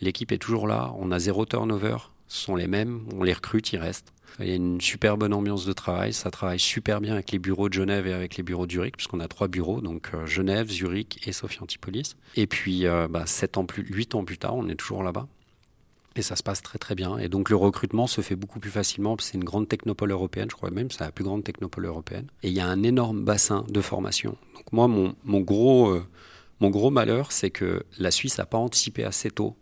[0.00, 0.92] L'équipe est toujours là.
[0.98, 1.96] On a zéro turnover.
[2.28, 3.02] Ce sont les mêmes.
[3.14, 4.12] On les recrute, ils restent.
[4.40, 6.12] Il y a une super bonne ambiance de travail.
[6.12, 8.96] Ça travaille super bien avec les bureaux de Genève et avec les bureaux de Zurich,
[8.96, 12.16] puisqu'on a trois bureaux, donc euh, Genève, Zurich et Sophie Antipolis.
[12.34, 15.26] Et puis, euh, bah, 7 ans plus, 8 ans plus tard, on est toujours là-bas.
[16.16, 17.18] Et ça se passe très très bien.
[17.18, 19.16] Et donc le recrutement se fait beaucoup plus facilement.
[19.20, 22.26] C'est une grande technopole européenne, je crois même, c'est la plus grande technopole européenne.
[22.42, 24.36] Et il y a un énorme bassin de formation.
[24.54, 26.06] Donc moi, mon, mon gros, euh,
[26.60, 29.56] mon gros malheur, c'est que la Suisse n'a pas anticipé assez tôt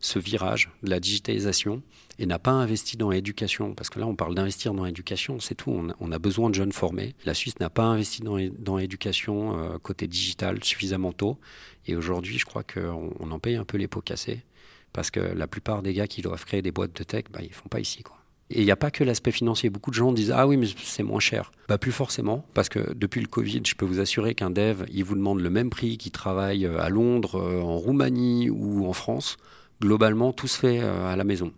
[0.00, 1.82] ce virage de la digitalisation
[2.18, 3.74] et n'a pas investi dans l'éducation.
[3.74, 5.92] Parce que là, on parle d'investir dans l'éducation, c'est tout.
[6.00, 7.14] On a, besoin de jeunes formés.
[7.24, 11.38] La Suisse n'a pas investi dans l'éducation euh, côté digital suffisamment tôt.
[11.86, 14.42] Et aujourd'hui, je crois qu'on on en paye un peu les pots cassés.
[14.92, 17.52] Parce que la plupart des gars qui doivent créer des boîtes de tech, bah, ils
[17.52, 18.02] font pas ici.
[18.02, 18.18] Quoi.
[18.50, 19.68] Et il n'y a pas que l'aspect financier.
[19.68, 21.52] Beaucoup de gens disent Ah oui, mais c'est moins cher.
[21.68, 25.04] Bah, plus forcément, parce que depuis le Covid, je peux vous assurer qu'un dev, il
[25.04, 28.92] vous demande le même prix qu'il travaille euh, à Londres, euh, en Roumanie ou en
[28.92, 29.36] France.
[29.82, 31.52] Globalement, tout se fait euh, à la maison.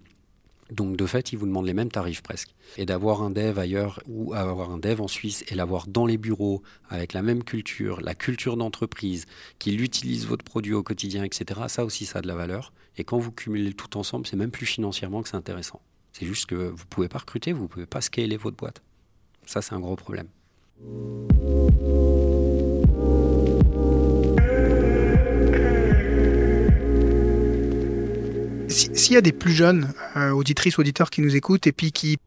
[0.70, 2.54] Donc de fait, ils vous demandent les mêmes tarifs presque.
[2.76, 6.16] Et d'avoir un dev ailleurs ou avoir un dev en Suisse et l'avoir dans les
[6.16, 9.26] bureaux avec la même culture, la culture d'entreprise,
[9.58, 12.72] qu'il utilise votre produit au quotidien, etc., ça aussi, ça a de la valeur.
[12.96, 15.80] Et quand vous cumulez tout ensemble, c'est même plus financièrement que c'est intéressant.
[16.12, 18.82] C'est juste que vous ne pouvez pas recruter, vous ne pouvez pas scaler votre boîte.
[19.46, 20.28] Ça, c'est un gros problème.
[28.70, 32.18] S'il y a des plus jeunes euh, auditrices, auditeurs qui nous écoutent et puis qui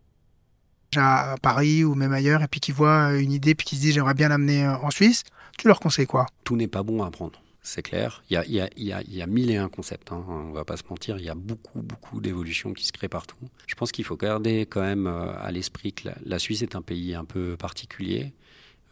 [0.97, 3.93] à Paris ou même ailleurs et puis qui voient une idée puis qui se disent
[3.95, 5.23] j'aimerais bien l'amener euh, en Suisse,
[5.57, 6.25] tu leur conseilles quoi?
[6.43, 7.41] Tout n'est pas bon à apprendre.
[7.61, 8.23] c'est clair.
[8.29, 10.23] Il y, a, y a, y a, y a, mille et un concepts, hein.
[10.27, 13.37] on va pas se mentir, il y a beaucoup, beaucoup d'évolutions qui se créent partout.
[13.67, 16.81] Je pense qu'il faut garder quand même euh, à l'esprit que la, Suisse est un
[16.81, 18.33] pays un peu particulier,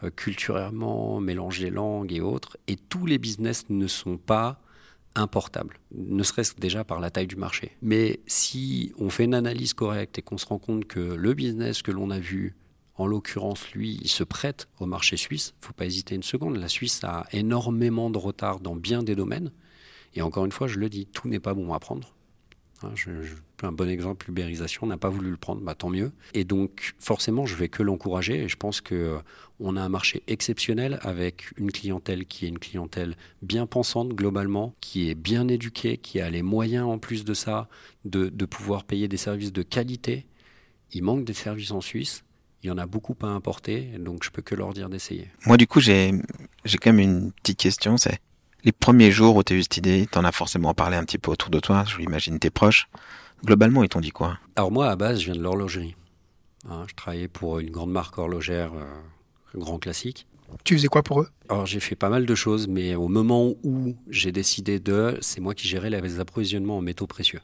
[0.04, 4.62] euh, culturellement, mélange des langues et autres, et tous les business ne sont pas
[5.16, 7.78] importables, ne serait-ce déjà par la taille du marché.
[7.82, 11.82] Mais si on fait une analyse correcte et qu'on se rend compte que le business
[11.82, 12.56] que l'on a vu
[12.96, 15.54] en l'occurrence, lui, il se prête au marché suisse.
[15.62, 16.58] Il faut pas hésiter une seconde.
[16.58, 19.52] La Suisse a énormément de retard dans bien des domaines.
[20.14, 22.14] Et encore une fois, je le dis, tout n'est pas bon à prendre.
[22.84, 22.94] Hein,
[23.64, 26.12] un bon exemple, l'ubérisation, n'a pas voulu le prendre, bah, tant mieux.
[26.34, 28.44] Et donc, forcément, je vais que l'encourager.
[28.44, 29.20] Et je pense qu'on euh,
[29.60, 34.74] on a un marché exceptionnel avec une clientèle qui est une clientèle bien pensante globalement,
[34.82, 37.68] qui est bien éduquée, qui a les moyens en plus de ça
[38.06, 40.26] de, pouvoir payer des services de qualité.
[40.94, 42.24] Il manque des services en Suisse
[42.64, 45.30] il y en a beaucoup à importer, donc je peux que leur dire d'essayer.
[45.48, 46.12] Moi, du coup, j'ai
[46.80, 47.98] quand même une petite question.
[47.98, 48.20] C'est
[48.64, 51.04] les premiers jours où tu as eu cette idée, tu en as forcément parlé un
[51.04, 51.84] petit peu autour de toi.
[51.88, 52.88] Je l'imagine tes proches.
[53.44, 54.38] Globalement, ils t'ont dit quoi?
[54.56, 55.96] Alors moi, à base, je viens de l'horlogerie.
[56.70, 60.28] Hein, je travaillais pour une grande marque horlogère, euh, grand classique.
[60.64, 61.30] Tu faisais quoi pour eux?
[61.50, 65.40] Alors j'ai fait pas mal de choses, mais au moment où j'ai décidé de, c'est
[65.40, 67.40] moi qui gérais les approvisionnements en métaux précieux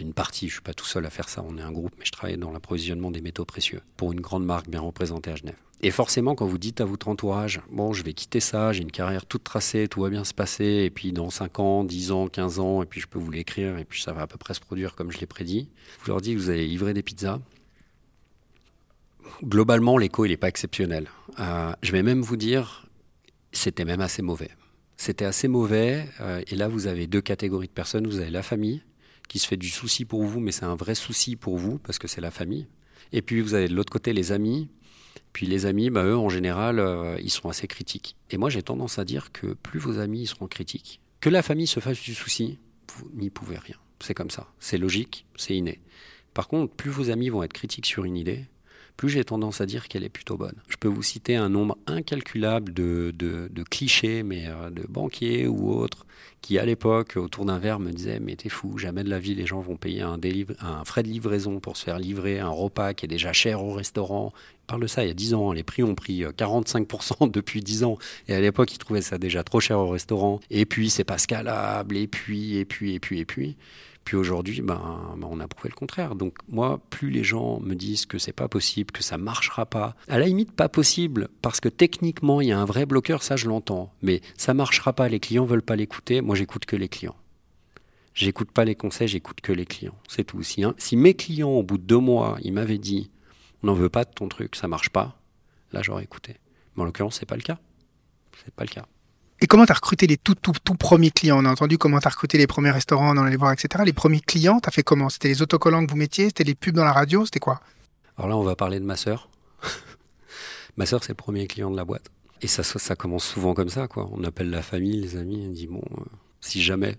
[0.00, 1.92] une partie, je ne suis pas tout seul à faire ça, on est un groupe,
[1.98, 5.36] mais je travaille dans l'approvisionnement des métaux précieux pour une grande marque bien représentée à
[5.36, 5.56] Genève.
[5.80, 8.90] Et forcément, quand vous dites à votre entourage, bon, je vais quitter ça, j'ai une
[8.90, 12.26] carrière toute tracée, tout va bien se passer, et puis dans 5 ans, 10 ans,
[12.26, 14.54] 15 ans, et puis je peux vous l'écrire, et puis ça va à peu près
[14.54, 15.68] se produire comme je l'ai prédit,
[16.00, 17.38] vous leur dites vous allez livrer des pizzas.
[19.44, 21.08] Globalement, l'écho, il n'est pas exceptionnel.
[21.38, 22.88] Euh, je vais même vous dire,
[23.52, 24.50] c'était même assez mauvais.
[24.96, 28.08] C'était assez mauvais, euh, et là, vous avez deux catégories de personnes.
[28.08, 28.82] Vous avez la famille,
[29.28, 31.98] qui se fait du souci pour vous, mais c'est un vrai souci pour vous parce
[31.98, 32.66] que c'est la famille.
[33.12, 34.68] Et puis vous avez de l'autre côté les amis.
[35.32, 38.16] Puis les amis, bah, eux, en général, euh, ils sont assez critiques.
[38.30, 41.66] Et moi, j'ai tendance à dire que plus vos amis seront critiques, que la famille
[41.66, 42.58] se fasse du souci,
[42.94, 43.76] vous n'y pouvez rien.
[44.00, 44.48] C'est comme ça.
[44.58, 45.80] C'est logique, c'est inné.
[46.34, 48.46] Par contre, plus vos amis vont être critiques sur une idée,
[48.98, 50.56] plus j'ai tendance à dire qu'elle est plutôt bonne.
[50.68, 55.46] Je peux vous citer un nombre incalculable de, de, de clichés, mais euh, de banquiers
[55.46, 56.04] ou autres,
[56.42, 59.36] qui à l'époque, autour d'un verre, me disaient Mais t'es fou, jamais de la vie
[59.36, 60.18] les gens vont payer un,
[60.60, 63.72] un frais de livraison pour se faire livrer un repas qui est déjà cher au
[63.72, 64.32] restaurant.
[64.64, 67.26] Ils parlent de ça il y a 10 ans, les prix ont pris 45% euh,
[67.30, 70.40] depuis 10 ans, et à l'époque, ils trouvaient ça déjà trop cher au restaurant.
[70.50, 73.56] Et puis, c'est pas scalable, et puis, et puis, et puis, et puis.
[74.08, 74.80] Puis aujourd'hui, ben,
[75.18, 76.14] ben, on a prouvé le contraire.
[76.14, 79.96] Donc moi, plus les gens me disent que c'est pas possible, que ça marchera pas,
[80.08, 83.36] à la limite pas possible, parce que techniquement il y a un vrai bloqueur, ça
[83.36, 83.92] je l'entends.
[84.00, 86.22] Mais ça marchera pas, les clients veulent pas l'écouter.
[86.22, 87.16] Moi, j'écoute que les clients.
[88.14, 89.98] J'écoute pas les conseils, j'écoute que les clients.
[90.08, 90.42] C'est tout.
[90.42, 93.10] Si, hein, si mes clients, au bout de deux mois, ils m'avaient dit,
[93.62, 95.20] on n'en veut pas de ton truc, ça marche pas,
[95.72, 96.36] là j'aurais écouté.
[96.74, 97.58] Mais en l'occurrence, c'est pas le cas.
[98.42, 98.86] C'est pas le cas.
[99.40, 101.38] Et comment tu as recruté les tout, tout, tout premiers clients?
[101.40, 103.84] On a entendu comment tu as recruté les premiers restaurants, on en allait voir, etc.
[103.86, 105.08] Les premiers clients, tu as fait comment?
[105.08, 107.60] C'était les autocollants que vous mettiez C'était les pubs dans la radio C'était quoi?
[108.16, 109.28] Alors là, on va parler de ma sœur.
[110.76, 112.10] ma sœur, c'est le premier client de la boîte.
[112.42, 114.08] Et ça, ça, commence souvent comme ça, quoi.
[114.12, 116.04] On appelle la famille, les amis, on dit bon, euh,
[116.40, 116.96] si jamais.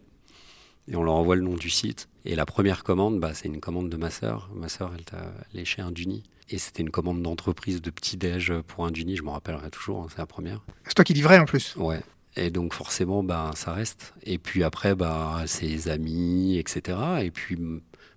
[0.88, 2.08] Et on leur envoie le nom du site.
[2.23, 4.49] Et la première commande, bah, c'est une commande de ma sœur.
[4.56, 6.23] Ma sœur, elle t'a léché un Duni.
[6.49, 10.08] Et c'était une commande d'entreprise de petit-déj pour un Duni, je m'en rappellerai toujours, hein,
[10.10, 10.62] c'est la première.
[10.86, 12.02] C'est toi qui livrais en plus Ouais.
[12.39, 14.13] Et donc forcément, bah, ça reste.
[14.23, 16.97] Et puis après, bah, ses amis, etc.
[17.21, 17.58] Et puis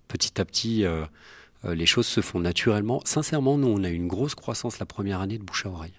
[0.07, 1.03] petit à petit, euh,
[1.65, 3.01] euh, les choses se font naturellement.
[3.03, 5.93] Sincèrement, nous, on a eu une grosse croissance la première année de bouche à oreille.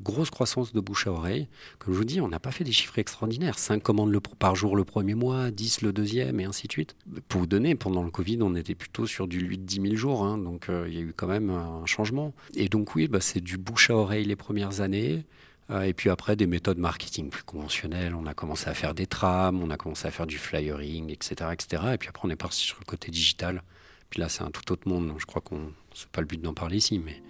[0.00, 1.48] Grosse croissance de bouche à oreille.
[1.78, 3.58] Comme je vous dis, on n'a pas fait des chiffres extraordinaires.
[3.58, 6.94] 5 commandes par jour le premier mois, 10 le deuxième, et ainsi de suite.
[7.28, 10.24] Pour vous donner, pendant le Covid, on était plutôt sur du 8-10 000 jours.
[10.24, 12.32] Hein, donc euh, il y a eu quand même un changement.
[12.54, 15.26] Et donc oui, bah, c'est du bouche à oreille les premières années.
[15.70, 18.14] Euh, et puis après, des méthodes marketing plus conventionnelles.
[18.14, 21.50] On a commencé à faire des trams, on a commencé à faire du flyering, etc.
[21.52, 21.82] etc.
[21.94, 23.62] Et puis après, on est parti sur le côté digital.
[24.10, 25.12] Puis là, c'est un tout autre monde.
[25.18, 27.22] Je crois qu'on c'est pas le but d'en parler ici, mais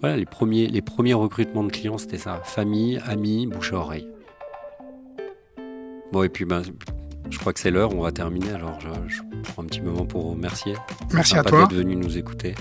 [0.00, 4.08] voilà, les premiers, les premiers recrutements de clients, c'était ça famille, amis, bouche à oreille.
[6.12, 6.62] Bon, et puis ben,
[7.30, 8.50] je crois que c'est l'heure, on va terminer.
[8.50, 10.74] Alors, je, je, prends un petit moment pour remercier.
[11.12, 11.66] Merci à toi.
[11.66, 12.54] d'être venu nous écouter.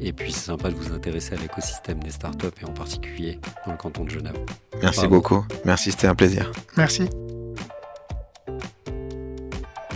[0.00, 3.72] Et puis c'est sympa de vous intéresser à l'écosystème des startups et en particulier dans
[3.72, 4.36] le canton de Genève.
[4.82, 5.16] Merci Bravo.
[5.16, 5.44] beaucoup.
[5.64, 6.50] Merci, c'était un plaisir.
[6.76, 7.08] Merci.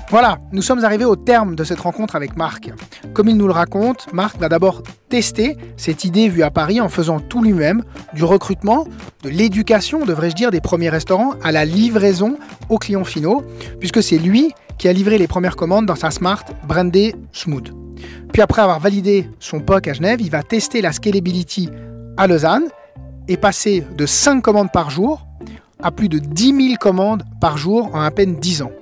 [0.09, 2.71] Voilà, nous sommes arrivés au terme de cette rencontre avec Marc.
[3.13, 6.89] Comme il nous le raconte, Marc va d'abord tester cette idée vue à Paris en
[6.89, 7.83] faisant tout lui-même,
[8.15, 8.87] du recrutement,
[9.25, 12.39] de l'éducation, devrais-je dire, des premiers restaurants, à la livraison
[12.69, 13.43] aux clients finaux,
[13.81, 17.86] puisque c'est lui qui a livré les premières commandes dans sa Smart brandée Smooth.
[18.33, 21.71] Puis après avoir validé son POC à Genève, il va tester la scalability
[22.17, 22.65] à Lausanne
[23.29, 25.27] et passer de 5 commandes par jour
[25.83, 28.73] à plus de 10 000 commandes par jour en à peine 10 ans.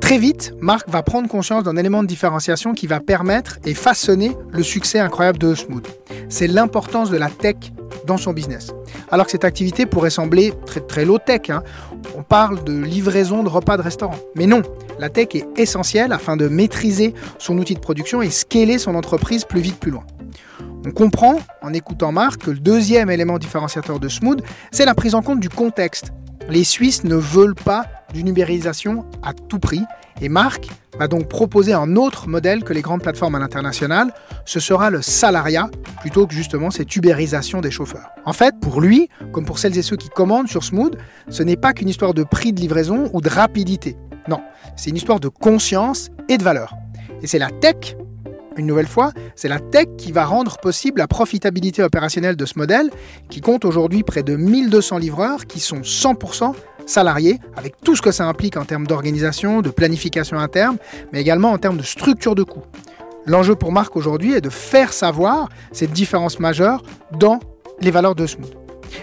[0.00, 4.36] Très vite, Marc va prendre conscience d'un élément de différenciation qui va permettre et façonner
[4.50, 5.86] le succès incroyable de Smooth.
[6.32, 7.56] C'est l'importance de la tech
[8.06, 8.72] dans son business.
[9.10, 10.54] Alors que cette activité pourrait sembler
[10.88, 11.50] très, low-tech.
[11.50, 11.62] Hein.
[12.16, 14.16] On parle de livraison de repas de restaurant.
[14.34, 14.62] Mais non,
[14.98, 19.44] la tech est essentielle afin de maîtriser son outil de production et scaler son entreprise
[19.44, 20.04] plus vite, plus loin.
[20.86, 25.14] On comprend, en écoutant Marc, que le deuxième élément différenciateur de Smooth, c'est la prise
[25.14, 26.12] en compte du contexte.
[26.48, 29.82] Les Suisses ne veulent pas d'une ubérisation à tout prix
[30.20, 34.12] et Marc va donc proposer un autre modèle que les grandes plateformes à l'international,
[34.44, 38.10] ce sera le salariat plutôt que justement cette ubérisation des chauffeurs.
[38.24, 40.96] En fait, pour lui, comme pour celles et ceux qui commandent sur Smooth,
[41.28, 43.96] ce n'est pas qu'une histoire de prix de livraison ou de rapidité.
[44.28, 44.40] Non,
[44.76, 46.74] c'est une histoire de conscience et de valeur.
[47.22, 47.96] Et c'est la tech
[48.58, 52.58] une nouvelle fois, c'est la tech qui va rendre possible la profitabilité opérationnelle de ce
[52.58, 52.90] modèle,
[53.30, 56.54] qui compte aujourd'hui près de 1200 livreurs qui sont 100%
[56.86, 60.76] salariés, avec tout ce que ça implique en termes d'organisation, de planification interne,
[61.12, 62.64] mais également en termes de structure de coûts.
[63.26, 67.38] L'enjeu pour Marc aujourd'hui est de faire savoir cette différence majeure dans
[67.80, 68.56] les valeurs de Smooth.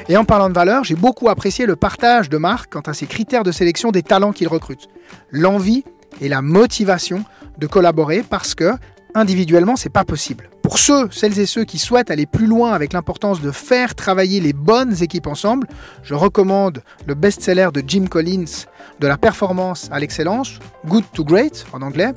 [0.07, 3.07] Et en parlant de valeurs, j'ai beaucoup apprécié le partage de Marc quant à ses
[3.07, 4.87] critères de sélection des talents qu'il recrute.
[5.31, 5.83] L'envie
[6.21, 7.23] et la motivation
[7.57, 8.73] de collaborer parce que
[9.15, 10.49] individuellement, c'est pas possible.
[10.69, 14.39] Pour ceux, celles et ceux qui souhaitent aller plus loin avec l'importance de faire travailler
[14.39, 15.65] les bonnes équipes ensemble,
[16.03, 18.67] je recommande le best-seller de Jim Collins,
[18.99, 22.13] De la performance à l'excellence, Good to Great en anglais.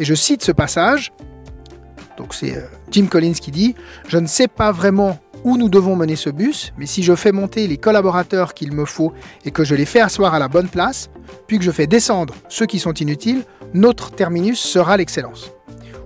[0.00, 1.12] Et je cite ce passage.
[2.16, 3.74] Donc c'est euh, Jim Collins qui dit
[4.08, 7.30] Je ne sais pas vraiment où nous devons mener ce bus, mais si je fais
[7.30, 9.12] monter les collaborateurs qu'il me faut
[9.44, 11.10] et que je les fais asseoir à la bonne place,
[11.46, 15.52] puis que je fais descendre ceux qui sont inutiles, notre terminus sera l'excellence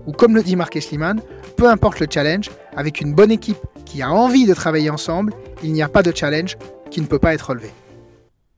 [0.06, 1.20] ou comme le dit Marc Esliman,
[1.56, 5.32] peu importe le challenge, avec une bonne équipe qui a envie de travailler ensemble,
[5.62, 6.56] il n'y a pas de challenge
[6.90, 7.70] qui ne peut pas être relevé.